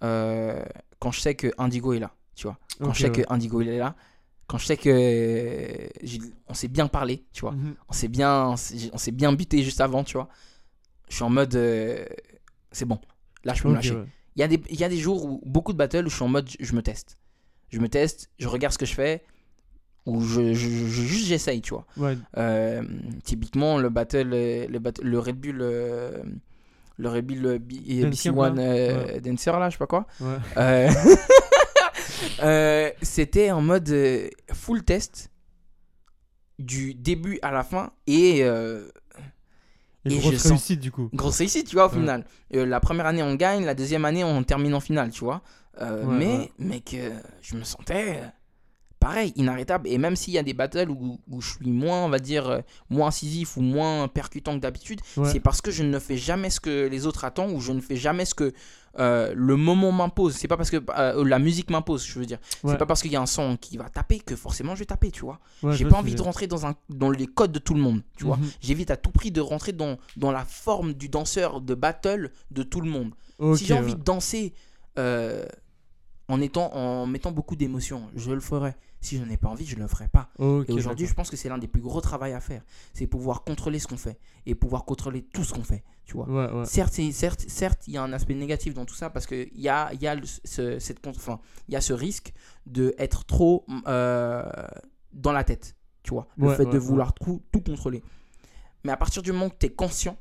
[0.04, 0.66] euh,
[1.00, 2.58] quand je sais que Indigo est là, tu vois.
[2.80, 3.24] Quand je sais ouais.
[3.24, 3.96] que Indigo il est là.
[4.48, 5.90] Quand je sais que.
[6.48, 7.52] On s'est bien parlé, tu vois.
[7.52, 7.76] Mhm.
[7.90, 8.50] on s'est bien,
[8.94, 10.30] on s'est bien buté juste avant, tu vois.
[11.10, 12.06] Je suis en mode, euh,
[12.72, 13.00] c'est bon.
[13.44, 13.96] Là, je peux me lâcher.
[13.96, 14.06] ouais.
[14.36, 16.16] Il y, a des, il y a des jours où beaucoup de battles où je
[16.16, 17.18] suis en mode, je, je me teste.
[17.70, 19.24] Je me teste, je regarde ce que je fais,
[20.08, 21.86] ou je, je- je- juste j'essaye, tu vois.
[21.98, 22.82] Ouais, Euh,
[23.24, 26.24] typiquement, le battle, euh, le, battle- le Red Bull, euh,
[26.98, 30.08] le Red Bull euh, B- Dancer, BC1 là euh, Dancer, là, je sais pas quoi.
[30.22, 30.90] ouais.
[33.02, 33.94] C'était en mode
[34.54, 35.30] full test
[36.60, 41.10] du début à la fin et Et, Et grosse je sens- réussite, du coup.
[41.14, 42.00] grosse réussite, tu vois, au Ouais.
[42.00, 42.24] final.
[42.56, 45.42] Euh, la première année, on gagne, la deuxième année, on termine en finale, tu vois.
[45.82, 46.52] Euh, Ouais, mais, ouais.
[46.60, 47.10] mec, euh,
[47.42, 48.22] je me sentais
[49.08, 49.88] pareil, inarrêtable.
[49.88, 52.48] Et même s'il y a des battles où, où je suis moins, on va dire,
[52.50, 55.30] euh, moins incisif ou moins percutant que d'habitude, Ouais.
[55.32, 57.80] c'est parce que je ne fais jamais ce que les autres attendent ou je ne
[57.80, 58.54] fais jamais ce que
[59.00, 60.34] euh, le moment m'impose.
[60.36, 62.40] C'est pas parce que euh, la musique m'impose, je veux dire.
[62.64, 62.72] Ouais.
[62.72, 64.86] C'est pas parce qu'il y a un son qui va taper que forcément je vais
[64.86, 65.40] taper, tu vois.
[65.64, 68.02] Ouais, J'ai pas envie de rentrer dans, un, dans les codes de tout le monde,
[68.18, 68.38] tu vois.
[68.38, 68.50] Mhm.
[68.60, 72.64] J'évite à tout prix de rentrer dans, dans la forme du danseur de battle de
[72.64, 73.12] tout le monde.
[73.56, 74.54] si j'ai envie de danser
[74.98, 75.46] euh,
[76.28, 78.76] en, étant, en mettant beaucoup d'émotions, je le ferai.
[79.00, 80.30] Si je n'ai pas envie, je le ferai pas.
[80.68, 82.64] Et aujourd'hui, je pense que c'est l'un des plus gros travaux à faire.
[82.94, 86.28] C'est pouvoir contrôler ce qu'on fait et pouvoir contrôler tout ce qu'on fait, tu vois.
[86.28, 86.66] Ouais, ouais.
[86.66, 89.70] Certes, certes, certes, il y a un aspect négatif dans tout ça parce qu'il y
[89.70, 92.34] a, y, a le- ce, cette, enfin, il y a ce risque
[92.66, 94.44] d'être trop euh,
[95.14, 96.28] dans la tête, tu vois.
[96.36, 98.04] Le Ouais, fait de vouloir tout, tout contrôler.
[98.84, 100.18] Mais à partir du moment où tu es conscient,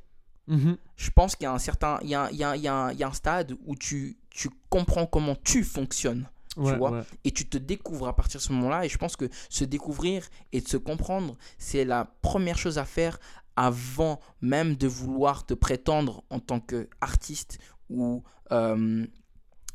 [0.48, 0.76] Mhm.
[0.96, 2.68] je pense qu'il y a un certain il y a, il y a- il y
[2.68, 6.76] a un- il y a un stade où tu, tu comprends comment tu fonctionnes Ouais,
[6.78, 6.90] vois.
[6.92, 7.02] ouais.
[7.24, 8.84] et tu te découvres à partir de ce moment-là.
[8.86, 12.84] Et je pense que se découvrir et de se comprendre, c'est la première chose à
[12.84, 13.18] faire
[13.56, 17.58] avant même de vouloir te prétendre en tant qu'artiste
[17.90, 19.04] ou euh,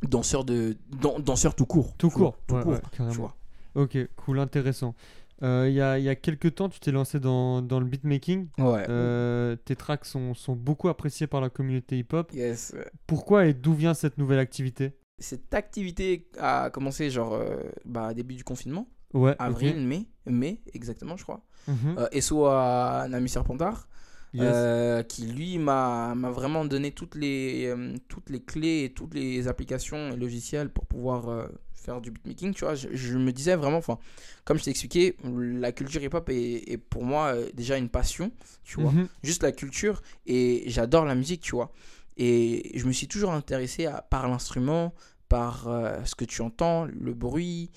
[0.04, 1.96] danseur de dan- danseur tout court.
[1.98, 3.36] Tout tu vois, court, tout court, tu vois.
[3.76, 4.96] Ok, cool, intéressant.
[5.44, 8.48] Euh, Il y, a, y a quelques temps, tu t'es lancé dans, dans le beatmaking.
[8.58, 8.86] Ouais.
[8.90, 12.32] Euh, tes tracks sont, sont beaucoup appréciés par la communauté hip-hop.
[12.34, 12.76] Yes.
[13.08, 14.98] Pourquoi et d'où vient cette nouvelle activité?
[15.20, 21.18] Cette activité a commencé genre euh, bah, début du confinement, Ouais, avril, mai, mai exactement,
[21.18, 21.44] je crois.
[21.68, 22.08] Mhm.
[22.12, 23.88] Et soit Nami Serpentard.
[24.34, 24.44] Yes.
[24.56, 29.48] euh, qui lui m'a vraiment donné toutes les, euh, toutes les clés et toutes les
[29.50, 32.54] applications et logiciels pour pouvoir euh, faire du beatmaking.
[32.54, 33.98] Tu vois, je, je me disais vraiment, enfin,
[34.46, 38.32] comme je t'ai expliqué, la culture hip-hop est, est pour moi déjà une passion,
[38.64, 39.08] tu vois, Mhm.
[39.24, 41.74] juste la culture et j'adore la musique, tu vois.
[42.18, 44.94] Et je me suis toujours intéressé à, par l'instrument,
[45.28, 45.64] par
[46.06, 47.72] ce que tu entends, le bruit,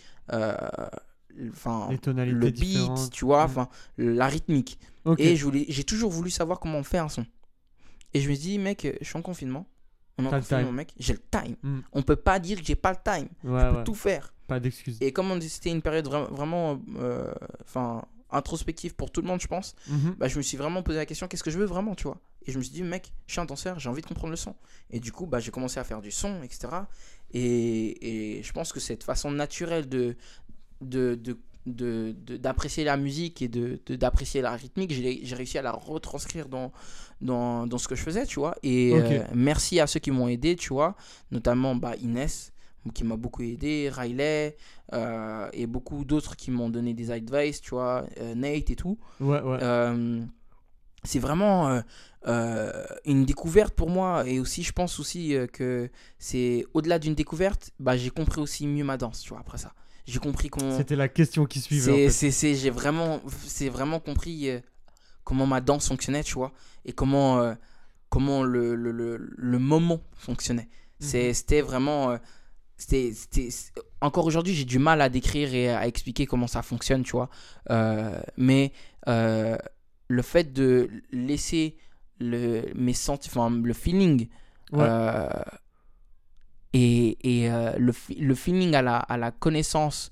[1.50, 3.68] enfin, le beat, tu vois, enfin,
[3.98, 4.78] la rythmique.
[5.18, 7.26] Et je voulais, j'ai toujours voulu savoir comment on fait un son.
[8.14, 9.66] Et je me dis, mec, je suis en confinement.
[10.18, 10.94] On est en confinement, mec.
[10.98, 11.56] J'ai le time.
[11.62, 11.80] Mm.
[11.92, 13.28] On peut pas dire que j'ai pas le time.
[13.42, 13.84] Ouais, je peux ouais.
[13.84, 14.32] tout faire.
[14.46, 14.98] Pas d'excuses.
[15.00, 19.48] Et comme c'était une période vra- vraiment, euh, enfin, introspective pour tout le monde, je
[19.48, 19.74] pense.
[19.88, 20.14] Mhm.
[20.18, 22.20] Bah, je me suis vraiment posé la question, qu'est-ce que je veux vraiment, tu vois?
[22.46, 24.36] Et je me suis dit, mec, je suis un danseur, j'ai envie de comprendre le
[24.36, 24.54] son.
[24.90, 26.68] Et du coup, bah, j'ai commencé à faire du son, etc.
[27.32, 30.16] Et, et je pense que cette façon naturelle de,
[30.80, 36.48] de, de d'apprécier la musique et de, d'apprécier la rythmique, j'ai réussi à la retranscrire
[36.48, 36.72] dans,
[37.20, 38.54] dans, dans ce que je faisais, tu vois.
[38.62, 40.94] Et euh, merci à ceux qui m'ont aidé, tu vois,
[41.30, 42.52] notamment bah, Inès,
[42.92, 44.56] qui m'a beaucoup aidé, Riley,
[44.92, 48.98] euh, et beaucoup d'autres qui m'ont donné des advice, tu vois, euh, Nate et tout.
[49.20, 49.58] Ouais, ouais.
[51.06, 51.82] C'est vraiment
[52.26, 57.98] une découverte pour moi et aussi je pense aussi que c'est au-delà d'une découverte bah
[57.98, 59.74] j'ai compris aussi mieux ma danse tu vois après ça
[60.06, 61.92] j'ai compris qu'on C'était la question qui suivait.
[61.92, 62.30] en c'est fait.
[62.30, 64.60] c'est- j'ai vraiment c'est vraiment compris euh,
[65.24, 66.52] comment ma danse fonctionnait tu vois
[66.84, 67.54] et comment euh,
[68.10, 70.68] comment le, le, le, le moment fonctionnait
[71.00, 71.32] Mhm.
[71.34, 72.18] c'était vraiment euh,
[72.76, 73.12] c'était
[74.00, 77.28] encore aujourd'hui j'ai du mal à décrire et à expliquer comment ça fonctionne tu vois
[78.36, 78.72] mais
[79.06, 81.76] le fait de laisser
[82.20, 84.28] le mes senti- enfin le feeling
[84.72, 84.88] Ouais.
[86.74, 90.10] Et, et euh, le, le feeling à la, à la connaissance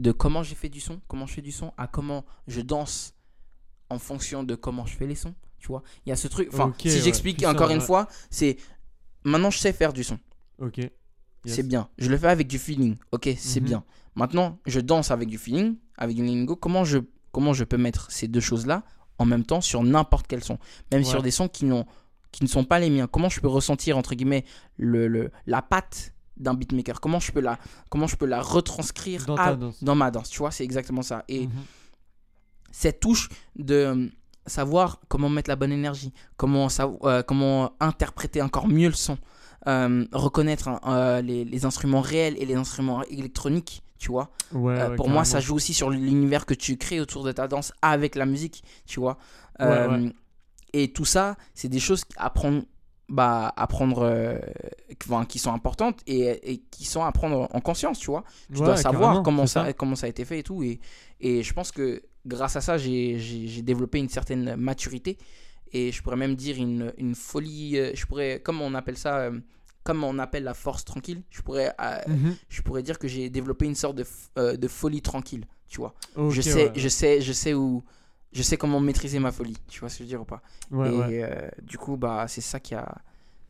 [0.00, 3.14] de comment j'ai fait du son, comment je fais du son, à comment je danse
[3.90, 5.82] en fonction de comment je fais les sons, tu vois.
[6.04, 7.84] Il y a ce truc, enfin, si ouais, j'explique encore une ouais.
[7.84, 8.56] fois, c'est
[9.24, 10.18] maintenant je sais faire du son,
[10.58, 10.78] Ok.
[10.78, 10.90] Yes.
[11.44, 11.88] c'est bien.
[11.98, 13.66] Je le fais avec du feeling, ok, c'est Mhm.
[13.66, 13.84] bien.
[14.16, 16.56] Maintenant, je danse avec du feeling, avec du lingo.
[16.56, 16.98] Comment je,
[17.32, 18.82] comment je peux mettre ces deux choses-là
[19.18, 20.58] en même temps sur n'importe quel son,
[20.90, 21.06] même Ouais.
[21.08, 21.84] sur des sons qui, n'ont,
[22.34, 23.06] qui ne sont pas les miens.
[23.06, 24.44] Comment je peux ressentir entre guillemets
[24.76, 27.00] le, le- la patte d'un beatmaker?
[27.00, 27.58] Comment je peux la,
[27.90, 29.82] comment je peux la retranscrire Dans à- ta danse.
[29.84, 30.28] dans ma danse?
[30.30, 31.24] Tu vois, c'est exactement ça.
[31.28, 31.52] Et Mhm.
[32.72, 34.08] cette touche de euh,
[34.46, 36.68] savoir comment mettre la bonne énergie, comment,
[37.04, 39.16] euh, comment interpréter encore mieux le son,
[39.68, 44.30] euh, reconnaître hein, euh, les, les instruments réels et les instruments électroniques, tu vois.
[44.52, 47.46] Ouais, ouais, pour moi, ça joue aussi sur l'univers que tu crées autour de ta
[47.48, 49.18] danse avec la musique, tu vois.
[49.60, 50.12] Ouais.
[50.76, 52.62] Et tout ça, c'est des choses à prendre,
[53.08, 54.38] bah, à prendre euh,
[55.28, 58.24] qui sont importantes et, et qui sont à prendre en conscience, tu vois.
[58.52, 60.62] Tu Ouais, dois savoir comment ça, comment ça a été fait et tout.
[60.62, 60.80] Et,
[61.20, 63.18] et je pense que grâce à ça, j'ai-
[63.62, 65.18] développé une certaine maturité
[65.72, 67.78] et je pourrais même dire une, une folie.
[67.78, 69.40] euh, Je pourrais, comme on appelle ça, euh,
[69.82, 72.36] comme on appelle la force tranquille, je pourrais, euh, Mhm.
[72.48, 74.06] je pourrais dire que j'ai développé une sorte de,
[74.38, 75.94] euh, de folie tranquille, tu vois.
[76.28, 76.72] Je sais, ouais.
[76.74, 77.82] je sais, je sais où,
[78.34, 80.42] je sais comment maîtriser ma folie, tu vois ce que je veux dire ou pas.
[80.70, 81.22] Ouais, et ouais.
[81.22, 82.94] euh, du coup, bah, c'est ça qui a,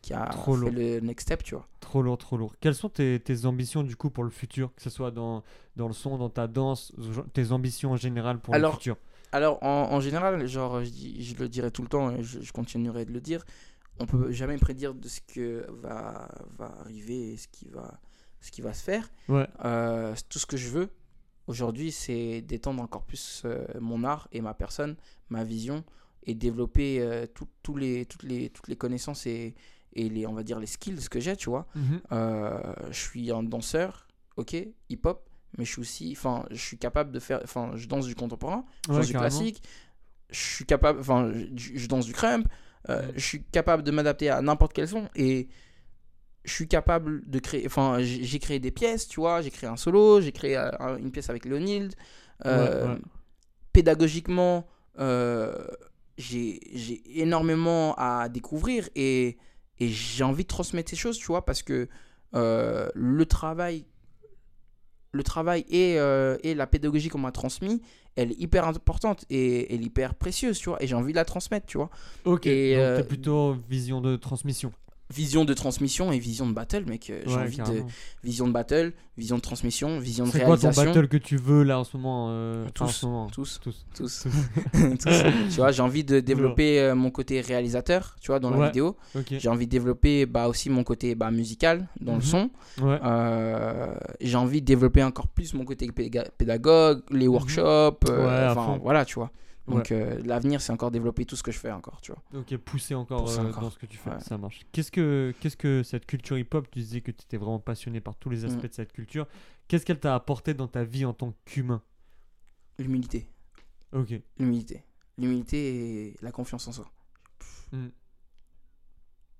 [0.02, 0.70] qui a Trop fait lourd.
[0.72, 1.66] le next step, tu vois.
[1.80, 2.54] Trop lourd, trop lourd.
[2.60, 5.42] Quelles sont tes, tes ambitions du coup pour le futur Que ce soit dans,
[5.76, 6.92] dans le son, dans ta danse,
[7.32, 8.96] tes ambitions en général pour Alors, le futur?
[9.32, 12.40] Alors, en, en général, genre, je, dis- je le dirai tout le temps et je,
[12.40, 13.44] je continuerai de le dire,
[13.98, 17.98] on peut jamais prédire de ce que va, va arriver et ce qui va,
[18.40, 19.08] ce qui va se faire.
[19.28, 19.48] Ouais.
[19.64, 20.90] Euh, tout ce que je veux
[21.46, 24.96] aujourd'hui, c'est d'étendre encore plus euh, mon art et ma personne,
[25.28, 25.84] ma vision
[26.26, 29.54] et développer euh, tout- tous les, toutes, les, toutes les connaissances et,
[29.92, 31.66] et les, on va dire, les skills que j'ai, tu vois.
[31.74, 32.00] Mhm.
[32.12, 34.56] Euh, je suis un danseur, ok,
[34.88, 35.28] hip-hop,
[35.58, 38.64] mais je suis aussi, enfin, je suis capable de faire, enfin, je danse du contemporain,
[38.86, 39.62] je Ouais, danse du classique,
[40.30, 42.48] je suis capable, enfin, je, je danse du crump,
[42.88, 45.48] je suis capable de m'adapter à n'importe quel son et
[46.44, 49.76] je suis capable de créer, enfin, j'ai créé des pièces, tu vois, j'ai créé un
[49.76, 51.90] solo, j'ai créé euh, un- une pièce avec Leonid,
[52.46, 52.98] euh, Ouais, ouais.
[53.72, 54.66] pédagogiquement,
[54.98, 55.54] euh,
[56.18, 56.60] j'ai
[57.20, 59.36] énormément à découvrir et,
[59.80, 61.88] et j'ai envie de transmettre ces choses, tu vois, parce que
[62.34, 63.86] euh, le travail,
[65.12, 67.82] le travail et, euh, et la pédagogie qu'on m'a transmis,
[68.16, 71.16] elle est hyper importante et elle est hyper précieuse, tu vois, et j'ai envie de
[71.16, 71.90] la transmettre, tu vois.
[72.24, 74.72] Ok, Et, donc plutôt vision de transmission.
[75.12, 77.10] Vision de transmission et vision de battle, mec.
[77.10, 77.82] euh, J'ai Ouais, envie de
[78.22, 80.92] vision de battle, vision de transmission, vision de C'est quoi ton réalisation.
[80.92, 82.92] battle que tu veux là en ce moment euh, enfin, en Tous.
[82.94, 83.86] ce moment Tous, Tous.
[83.94, 84.24] tous.
[84.24, 84.26] Tous.
[85.50, 88.96] tu vois, j'ai envie de développer euh, mon côté réalisateur, tu vois, dans la vidéo.
[89.30, 92.18] J'ai envie de développer bah, aussi mon côté bah, musical dans Mhm.
[92.18, 92.50] le son.
[92.80, 92.98] Ouais.
[93.04, 97.98] Euh, j'ai envie de développer encore plus mon côté pédagogue, les workshops.
[98.08, 98.18] Mhm.
[98.50, 98.78] Enfin, fond.
[98.82, 99.30] voilà, tu vois.
[99.66, 102.22] Donc euh, l'avenir, c'est encore développer tout ce que je fais encore, tu vois.
[102.40, 103.62] Ok, pousser encore, Pousser euh, encore.
[103.62, 104.20] dans ce que tu fais, Ouais.
[104.20, 104.60] ça marche.
[104.72, 108.14] Qu'est-ce que, qu'est-ce que cette culture hip-hop, tu disais que tu étais vraiment passionné par
[108.16, 108.68] tous les aspects Mm.
[108.68, 109.26] de cette culture,
[109.66, 111.82] qu'est-ce qu'elle t'a apporté dans ta vie en tant qu'humain?
[112.78, 113.26] L'humilité.
[113.92, 114.12] Ok.
[114.38, 114.84] L'humilité.
[115.16, 116.90] L'humilité et la confiance en soi.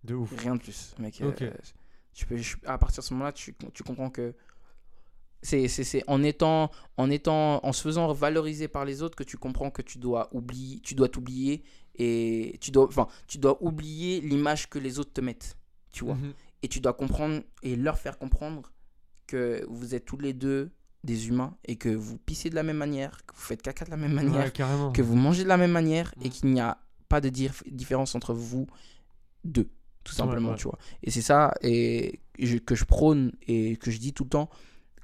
[0.05, 0.33] De ouf.
[0.39, 1.21] Rien de plus, mec.
[1.25, 1.43] Ok.
[1.43, 1.51] Euh,
[2.13, 4.35] tu peux, je- à partir de ce moment-là, tu, tu comprends que
[5.45, 9.71] c'est, en étant, en étant, en se faisant valoriser par les autres que tu comprends
[9.71, 11.63] que tu dois oublier, tu dois t'oublier
[11.97, 15.57] et tu dois, enfin, tu dois oublier l'image que les autres te mettent,
[15.93, 16.15] tu vois.
[16.15, 16.33] Mhm.
[16.63, 18.73] Et tu dois comprendre et leur faire comprendre
[19.27, 20.71] que vous êtes tous les deux
[21.05, 23.91] des humains et que vous pissez de la même manière, que vous faites caca de
[23.91, 26.79] la même manière, Ouais, que vous mangez de la même manière et qu'il n'y a
[27.11, 28.67] pas de dif- différence entre vous
[29.45, 29.69] deux,
[30.05, 30.57] tout simplement, ouais.
[30.57, 30.79] tu vois.
[31.03, 34.49] Et c'est ça et je- que je prône et que je dis tout le temps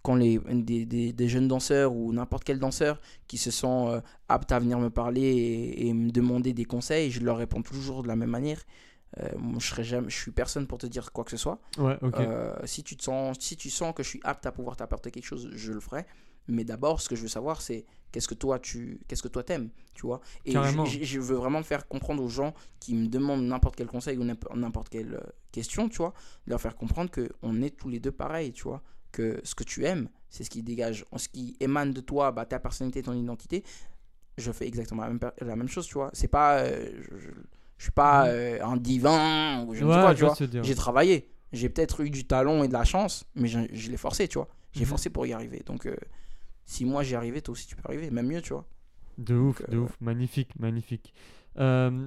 [0.03, 4.01] quand les, des, des- des jeunes danseurs ou n'importe quel danseur qui se sent euh,
[4.29, 8.03] apte à venir me parler et, et me demander des conseils, je leur réponds toujours
[8.03, 8.63] de la même manière.
[9.19, 11.61] Euh, moi, je serai jamais, je suis personne pour te dire quoi que ce soit.
[11.79, 11.99] Ouais.
[12.21, 15.11] Euh, si, tu te sens, si tu sens que je suis apte à pouvoir t'apporter
[15.11, 16.07] quelque chose, je le ferai.
[16.49, 19.43] Mais d'abord, ce que je veux savoir, c'est qu'est-ce que toi tu, qu'est-ce que toi
[19.43, 20.21] t'aimes, tu vois.
[20.47, 20.53] Et
[20.87, 24.25] je, je- veux vraiment faire comprendre aux gens qui me demandent n'importe quel conseil ou
[24.25, 25.21] n'importe quelle
[25.53, 26.15] question, tu vois,
[26.47, 28.83] leur faire comprendre que on est tous les deux pareils, tu vois.
[29.13, 32.45] Que ce que tu aimes, c'est ce qui dégage, ce qui émane de toi, bah,
[32.47, 33.65] ta personnalité, ton identité.
[34.39, 36.11] Je fais exactement la même, per- la même chose, tu vois.
[36.13, 37.29] C'est pas, euh, je, je,
[37.79, 40.65] je suis pas euh, un divin ou je ne sais quoi, tu vois dire.
[40.65, 41.29] J'ai travaillé.
[41.53, 44.39] J'ai peut-être eu du talent et de la chance, mais je, je l'ai forcé, tu
[44.39, 44.49] vois.
[44.73, 44.87] J'ai Mhm.
[44.87, 45.63] forcé pour y arriver.
[45.67, 45.97] Donc, euh,
[46.65, 48.11] si moi j'y arrivé, toi aussi tu peux arriver.
[48.11, 48.65] Même mieux, tu vois.
[49.19, 51.13] De ouf, Donc, de ouf, magnifique, magnifique.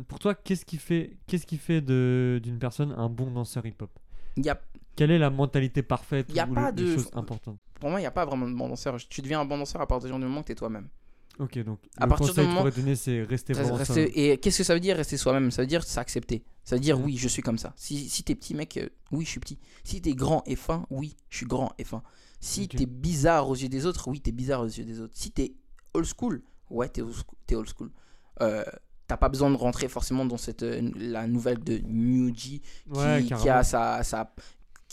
[0.08, 3.92] Pour toi, qu'est-ce qui fait, qu'est-ce qui fait de, d'une personne un bon danseur hip-hop?
[4.38, 4.60] Il Y a,
[4.96, 7.90] Quelle est la mentalité parfaite Y a ou pas le- les de- choses importantes pour
[7.90, 8.96] moi, il n'y a pas vraiment de bon danseur.
[9.10, 10.88] Tu deviens un bon danseur à partir du moment que tu es toi-même.
[11.40, 14.10] Ok, donc À le partir conseil que moment- pourrais donner, c'est rester soi-même.
[14.16, 15.52] et qu'est-ce que ça veut dire rester soi-même?
[15.52, 16.46] Ça veut dire s'accepter.
[16.64, 17.74] Ça veut dire oui, je suis comme ça.
[17.76, 19.58] Si, si t'es petit, mec, euh, oui, je suis petit.
[19.84, 22.04] Si t'es grand et fin, oui, je suis grand et fin.
[22.40, 22.78] Si Ok.
[22.78, 25.14] t'es bizarre aux yeux des autres, oui, t'es bizarre aux yeux des autres.
[25.18, 25.54] Si t'es
[25.94, 27.36] old school, ouais, t'es old school.
[27.48, 27.90] t'es old school.
[28.42, 28.64] Euh,
[29.06, 33.22] T'as pas besoin de rentrer forcément dans cette, euh, la nouvelle de New G Ouais,
[33.28, 34.34] qui, qui a sa, sa-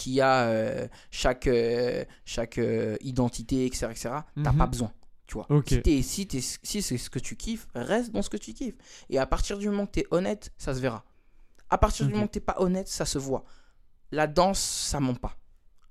[0.00, 3.88] qui a euh, chaque, euh, chaque euh, identité, etc.
[3.90, 4.10] etc.
[4.42, 4.58] T'as Mhm.
[4.58, 4.92] pas besoin.
[5.26, 5.46] Tu vois.
[5.66, 8.52] Si, t'es- si, t'es- si c'est ce que tu kiffes, reste dans ce que tu
[8.54, 8.76] kiffes.
[9.10, 11.04] Et à partir du moment que tu es honnête, ça se verra.
[11.68, 13.44] À partir du moment que tu pas honnête, ça se voit.
[14.10, 15.36] La danse, ça ment pas.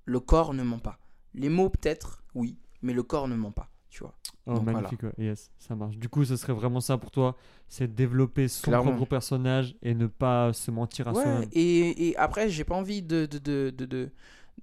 [0.06, 1.00] Le corps ne ment pas.
[1.36, 3.70] Les mots, peut-être, oui, mais le corps ne ment pas.
[3.90, 4.14] Tu vois.
[4.46, 5.14] Oh, Donc, magnifique, ouais.
[5.18, 5.98] yes, ça marche.
[5.98, 7.36] Du coup, ce serait vraiment ça pour toi,
[7.68, 8.92] c'est développer son Clairement.
[8.92, 11.50] propre personnage et ne pas se mentir à Ouais, soi-même.
[11.54, 14.12] et, et après, j'ai pas envie de, de, de, de, de,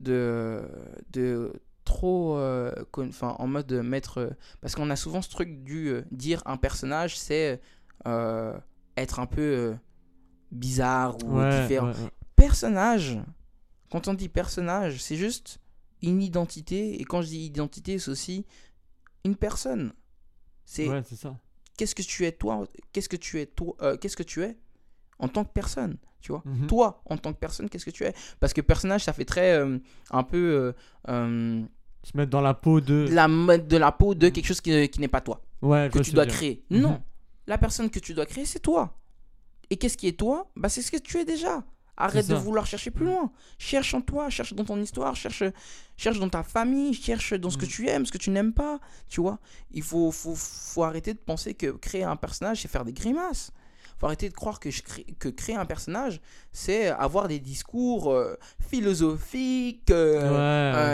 [0.01, 0.62] de,
[1.12, 1.53] de
[1.85, 4.19] trop, euh, enfin, en mode de mettre.
[4.19, 7.61] euh, parce qu'on a souvent ce truc du euh, dire un personnage, c'est
[8.97, 9.75] être un peu
[10.53, 11.93] bizarre ou Ouais, différent.
[12.37, 13.19] Personnage,
[13.91, 15.59] quand on dit personnage, c'est juste
[16.03, 17.01] une identité.
[17.01, 18.45] Et quand je dis identité, c'est aussi
[19.27, 19.93] une personne.
[20.65, 21.37] C'est Ouais, c'est ça.
[21.77, 24.57] qu'est-ce que tu es toi Qu'est-ce que tu es toi euh, Qu'est-ce que tu es
[25.19, 26.67] en tant que personne Tu vois Mhm.
[26.67, 28.12] toi, en tant que personne, qu'est-ce que tu es?
[28.41, 29.79] Parce que personnage, ça fait très euh,
[30.11, 30.73] un peu euh,
[31.09, 31.62] euh,
[32.03, 33.07] Se mettre dans la peau de.
[33.11, 33.27] la
[33.59, 36.25] de la peau de quelque chose qui, qui n'est pas toi, Ouais, que tu dois
[36.27, 36.35] dire.
[36.35, 36.65] créer.
[36.71, 36.81] Mhm.
[36.81, 37.03] Non,
[37.47, 38.99] la personne que tu dois créer, c'est toi.
[39.71, 40.49] Et qu'est-ce qui est toi?
[40.57, 41.65] Bah, C'est ce que tu es déjà.
[41.97, 43.31] Arrête de vouloir chercher plus loin.
[43.59, 45.43] Cherche en toi, cherche dans ton histoire, cherche,
[45.97, 47.71] cherche dans ta famille, cherche dans ce que Mhm.
[47.71, 48.79] tu aimes, ce que tu n'aimes pas.
[49.09, 49.39] Tu vois
[49.71, 53.51] Il faut, faut, faut arrêter de penser que créer un personnage, c'est faire des grimaces.
[53.99, 56.21] Faut arrêter de croire que, je crée- que créer un personnage,
[56.53, 60.31] c'est avoir des discours euh, philosophiques, euh,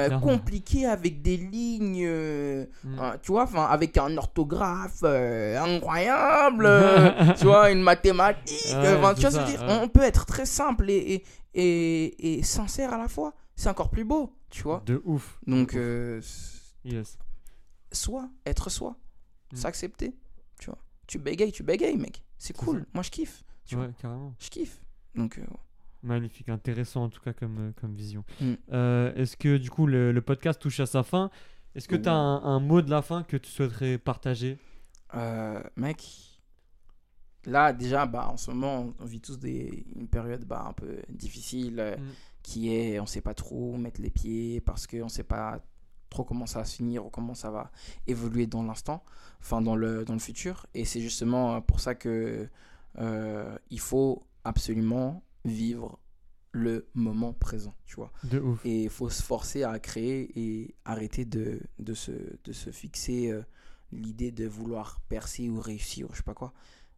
[0.08, 2.98] Ouais, euh, compliqués avec des lignes, euh, Mm.
[3.00, 6.68] euh, tu vois, enfin, avec un orthographe euh, incroyable,
[7.38, 8.66] tu vois, une mathématique.
[8.74, 9.60] Ouais, tu vois ça, dire?
[9.62, 9.78] ouais.
[9.82, 11.22] On peut être très simple et,
[11.54, 13.34] et, et, et sincère à la fois.
[13.56, 14.82] C'est encore plus beau, tu vois.
[14.86, 15.38] De ouf.
[15.46, 16.62] Donc, de ouf.
[16.84, 17.18] Yes.
[17.92, 18.96] soi, être soi,
[19.52, 19.56] Mm.
[19.56, 20.14] s'accepter,
[20.58, 20.78] tu vois.
[21.06, 22.22] Tu bégayes, tu bégayes, mec.
[22.42, 22.80] C'est cool.
[22.80, 22.86] ça.
[22.94, 23.44] Moi, je kiffe.
[23.64, 23.88] Tu vois.
[24.00, 24.34] Carrément.
[24.38, 24.80] Je kiffe.
[25.14, 25.44] Donc, euh,
[26.02, 28.24] Magnifique, intéressant en tout cas comme, euh, comme vision.
[28.40, 28.52] Mm.
[28.72, 31.30] Euh, Est-ce que du coup le, le podcast touche à sa fin?
[31.76, 34.58] Est-ce que tu as un, un mot de la fin que tu souhaiterais partager?
[35.14, 36.02] Euh, mec,
[37.44, 40.96] là, déjà, bah, en ce moment, on vit tous des, une période bah, un peu
[41.08, 42.02] difficile, Mm.
[42.42, 45.60] qui est, on sait pas trop où mettre les pieds, parce qu'on sait pas
[46.12, 47.72] trop comment ça va se finir ou comment ça va
[48.06, 49.02] évoluer dans l'instant,
[49.40, 50.66] enfin dans le, dans le futur.
[50.74, 52.48] Et c'est justement pour ça que
[52.98, 55.98] euh, il faut absolument vivre
[56.52, 58.12] le moment présent, tu vois.
[58.24, 58.60] De ouf.
[58.64, 62.12] Et il faut se forcer à créer et arrêter de, de, se,
[62.44, 63.42] de se fixer euh,
[63.90, 66.52] l'idée de vouloir percer ou réussir, ou je sais pas quoi.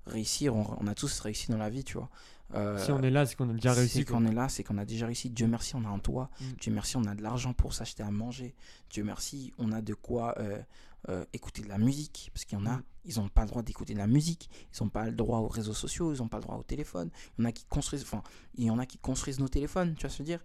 [0.06, 2.10] Réussir, on, on a tous réussi dans la vie, tu vois.
[2.54, 3.98] Euh, Si on est là, c'est qu'on a déjà réussi.
[3.98, 5.30] si qu'on est là, c'est qu'on a déjà réussi.
[5.30, 6.30] Dieu merci, on a un toit.
[6.40, 6.44] Mm.
[6.60, 8.54] Dieu merci, on a de l'argent pour s'acheter à manger.
[8.90, 10.60] Dieu merci, on a de quoi euh,
[11.08, 12.30] euh, écouter de la musique.
[12.32, 12.82] Parce qu'il y en a, Mm.
[13.06, 14.48] ils n'ont pas le droit d'écouter de la musique.
[14.72, 16.12] Ils n'ont pas le droit aux réseaux sociaux.
[16.14, 17.10] Ils n'ont pas le droit au téléphone.
[17.38, 18.22] Il y en a qui construisent, enfin,
[18.56, 19.94] il y en a qui construisent nos téléphones.
[19.96, 20.40] Tu je veux dire?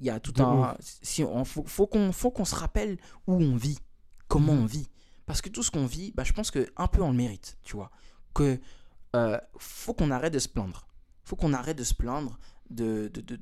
[0.00, 0.76] Il y a tout De un.
[0.80, 3.78] Si on, faut, faut qu'on, faut qu'on se rappelle où on vit,
[4.28, 4.58] comment Mm.
[4.62, 4.88] on vit.
[5.26, 7.56] Parce que tout ce qu'on vit, bah, je pense que un peu on le mérite,
[7.62, 7.90] tu vois.
[8.34, 8.60] Que
[9.16, 10.86] euh, faut qu'on arrête de se plaindre.
[11.34, 12.38] Faut qu'on arrête de se plaindre
[12.70, 13.38] de, de, de,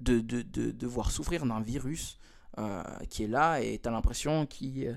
[0.00, 2.18] de, de, de devoir souffrir d'un virus
[2.58, 4.94] euh, qui est là et tu as l'impression qu'il euh,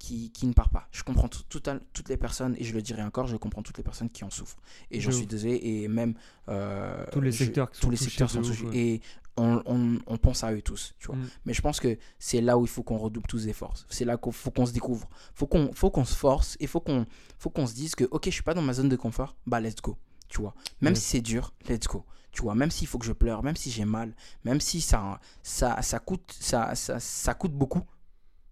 [0.00, 0.88] qui, qui ne part pas.
[0.90, 3.84] Je comprends tout- toutes les personnes, et je le dirai encore, je comprends toutes les
[3.84, 4.58] personnes qui en souffrent.
[4.90, 6.14] Et j'en suis désolé, et même...
[6.48, 8.64] euh, Tous les je- secteurs qui tous sont les touchés secteurs sont touchés.
[8.66, 8.76] ouais.
[8.76, 9.00] Et
[9.36, 11.16] on, on, on pense à eux tous, tu vois.
[11.16, 11.28] Mm.
[11.46, 13.74] Mais je pense que c'est là où il faut qu'on redouble tous les efforts.
[13.88, 15.08] C'est là qu'il faut qu'on se découvre.
[15.34, 17.06] Faut qu'on faut qu'on se force et faut qu'on
[17.38, 19.60] faut qu'on se dise que OK, je suis pas dans ma zone de confort, bah
[19.60, 19.96] let's go,
[20.28, 20.54] tu vois.
[20.80, 21.02] Même Yes.
[21.02, 22.04] si c'est dur, let's go.
[22.32, 24.14] Tu vois, même s'il faut que je pleure, même si j'ai mal,
[24.44, 27.82] même si ça ça ça coûte ça ça, ça coûte beaucoup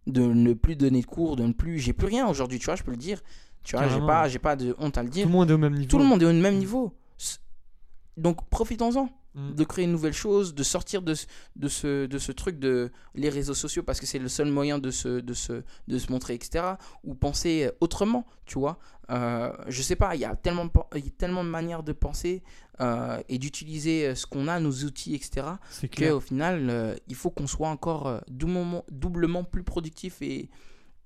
[0.07, 2.77] de ne plus donner de cours, de ne plus j'ai plus rien aujourd'hui, tu vois,
[2.77, 3.21] je peux le dire.
[3.65, 5.27] Tu vois, j'ai pas j'ai pas de honte à le Tout dire.
[5.27, 5.89] le monde est au même niveau.
[5.89, 6.93] Tout le monde est au même niveau.
[8.17, 9.55] Donc profitons-en Mm.
[9.55, 11.27] de créer une nouvelle chose, de sortir de, ce-
[11.57, 14.79] de, ce, de ce truc de les réseaux sociaux parce que c'est le seul moyen
[14.79, 16.75] de se, de se, de se montrer, etc.
[17.03, 18.79] Ou penser autrement, tu vois.
[19.11, 21.83] Euh, je sais pas, il y a tellement, de- il y a tellement de manières
[21.83, 22.43] de penser
[22.81, 25.47] euh, et d'utiliser ce qu'on a, nos outils, etc.
[26.11, 30.51] Qu'au final, euh, il faut qu'on soit encore euh, doublement, doublement plus productif et,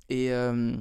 [0.09, 0.75] et, euh,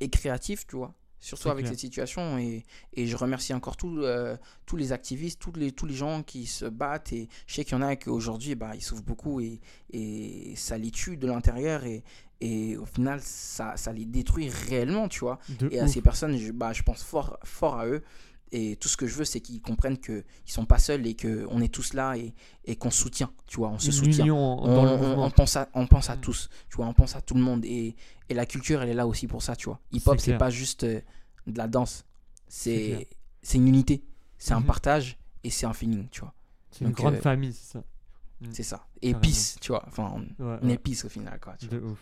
[0.00, 0.94] et créatif, tu vois.
[1.20, 1.72] Surtout avec clair.
[1.72, 2.38] cette situation.
[2.38, 2.64] Et,
[2.94, 6.46] et je remercie encore tous euh, tous les activistes, tous les, tous les gens qui
[6.46, 7.12] se battent.
[7.12, 9.60] Et je sais qu'il y en a qui aujourd'hui, bah, ils souffrent beaucoup et,
[9.90, 11.84] et ça les tue de l'intérieur.
[11.84, 12.04] Et,
[12.40, 15.40] et au final, ça, ça les détruit réellement, tu vois.
[15.48, 18.04] De Et à ces personnes, je, bah, je pense fort, fort à eux.
[18.52, 21.14] Et tout ce que je veux, c'est qu'ils comprennent qu'ils ne sont pas seuls et
[21.14, 22.34] qu'on est tous là et,
[22.64, 24.24] et qu'on se soutient, tu vois, on se soutient.
[24.34, 25.24] On, dans le on- mouvement.
[25.26, 26.20] on pense à, on pense à Mm.
[26.20, 27.64] tous, tu vois, on pense à tout le monde.
[27.66, 27.94] Et,
[28.30, 29.78] et la culture, elle est là aussi pour ça, tu vois.
[29.92, 31.00] Hip-hop, C'est pas juste euh,
[31.46, 32.04] de la danse.
[32.48, 33.06] C'est
[33.54, 34.02] une unité,
[34.38, 34.66] c'est un Mhm.
[34.66, 36.32] partage et c'est un feeling, tu vois.
[36.70, 37.84] C'est une grande euh, famille, c'est ça.
[38.52, 38.86] C'est ça.
[39.02, 39.84] Et peace, tu vois.
[39.88, 41.54] Enfin, on, Ouais, est peace au final, quoi.
[41.58, 41.78] tu vois.
[41.78, 41.98] De ouf.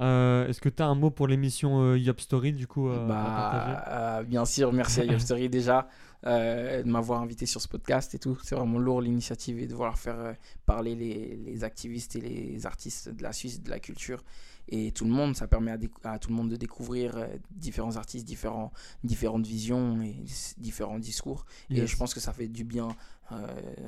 [0.00, 3.04] Euh, Est-ce que tu as un mot pour l'émission euh, Yop Story du coup euh,
[3.04, 5.88] à partager Bah, bien sûr, merci à Yopstory déjà
[6.26, 8.38] euh, de m'avoir invité sur ce podcast et tout.
[8.42, 10.34] C'est vraiment lourd l'initiative et de vouloir faire
[10.66, 14.22] parler les, les activistes et les artistes de la Suisse, de la culture
[14.68, 15.36] et tout le monde.
[15.36, 15.72] Ça permet
[16.04, 18.72] à, tout le monde de découvrir euh, différents artistes, différents,
[19.04, 20.16] différentes visions et
[20.58, 21.46] différents discours.
[21.70, 22.88] Et je pense que ça fait du bien
[23.32, 23.46] euh,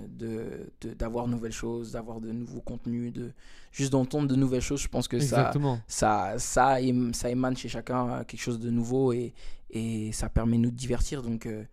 [0.09, 3.33] de- d'avoir de, nouvelles choses, d'avoir de nouveaux contenus, de
[3.72, 4.81] juste d'entendre de nouvelles choses.
[4.81, 5.79] Je pense que ça, Exactement.
[5.87, 9.35] ça, ça, ém- ça émane chez chacun euh, quelque chose de nouveau et,
[9.70, 11.22] et ça permet de nous divertir.
[11.22, 11.64] Donc, euh.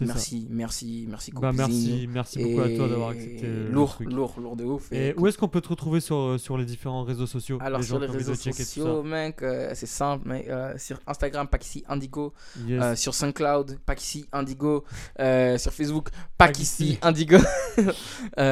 [0.00, 3.42] Merci, merci, merci, Bah, merci, merci beaucoup à toi d'avoir accepté.
[3.44, 4.10] euh, le lourd, truc.
[4.12, 4.90] lourd, lourd de ouf.
[4.92, 7.58] Et Et où est-ce qu'on peut te retrouver sur, euh, sur les différents réseaux sociaux
[7.60, 10.26] alors, sur les envie de réseaux sociaux, mec, euh, c'est simple.
[10.28, 12.32] mec, euh, sur Instagram, Pakici Indigo.
[12.66, 12.82] Yes.
[12.82, 14.84] Euh, sur SoundCloud, Pakici Indigo.
[15.18, 16.98] Sur Facebook, Pakici.
[17.02, 17.36] Indigo.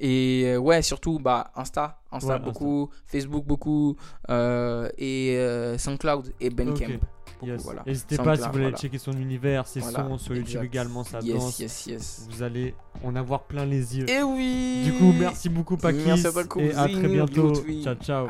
[0.00, 2.00] Et ouais, surtout, bah, Insta.
[2.12, 2.90] Insta Ouais, beaucoup.
[3.06, 3.96] Facebook beaucoup.
[4.28, 6.86] et SoundCloud et Bandcamp.
[6.94, 7.00] Ok.
[7.42, 7.62] Yes.
[7.62, 7.82] voilà.
[7.86, 8.76] N'hésitez pas si vous voulez voilà.
[8.78, 11.58] checker son univers, ses Voilà, sons sur YouTube également, sa Yes, danse.
[11.58, 12.26] yes, yes.
[12.30, 14.08] Vous allez en avoir plein les yeux.
[14.08, 17.52] Et oui Du coup, merci beaucoup Pakis Merci à beaucoup, et à très bientôt.
[17.82, 18.28] Ciao ciao.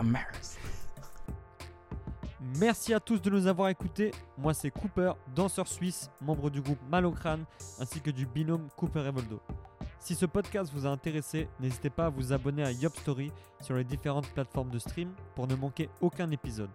[2.61, 4.13] Merci à tous de nous avoir écoutés.
[4.39, 7.45] Moi c'est Cooper, danseur suisse, membre du groupe Malocrane
[7.81, 9.41] ainsi que du binôme Cooper et Voldo.
[9.99, 13.75] Si ce podcast vous a intéressé, n'hésitez pas à vous abonner à Yop Story sur
[13.75, 16.69] les différentes plateformes de stream pour ne manquer aucun épisode.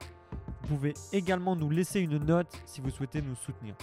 [0.61, 3.75] Vous pouvez également nous laisser une note si vous souhaitez nous soutenir.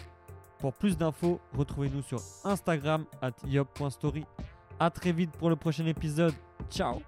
[0.59, 4.25] Pour plus d'infos, retrouvez-nous sur Instagram at yop.story.
[4.79, 6.35] A très vite pour le prochain épisode.
[6.71, 7.01] Ciao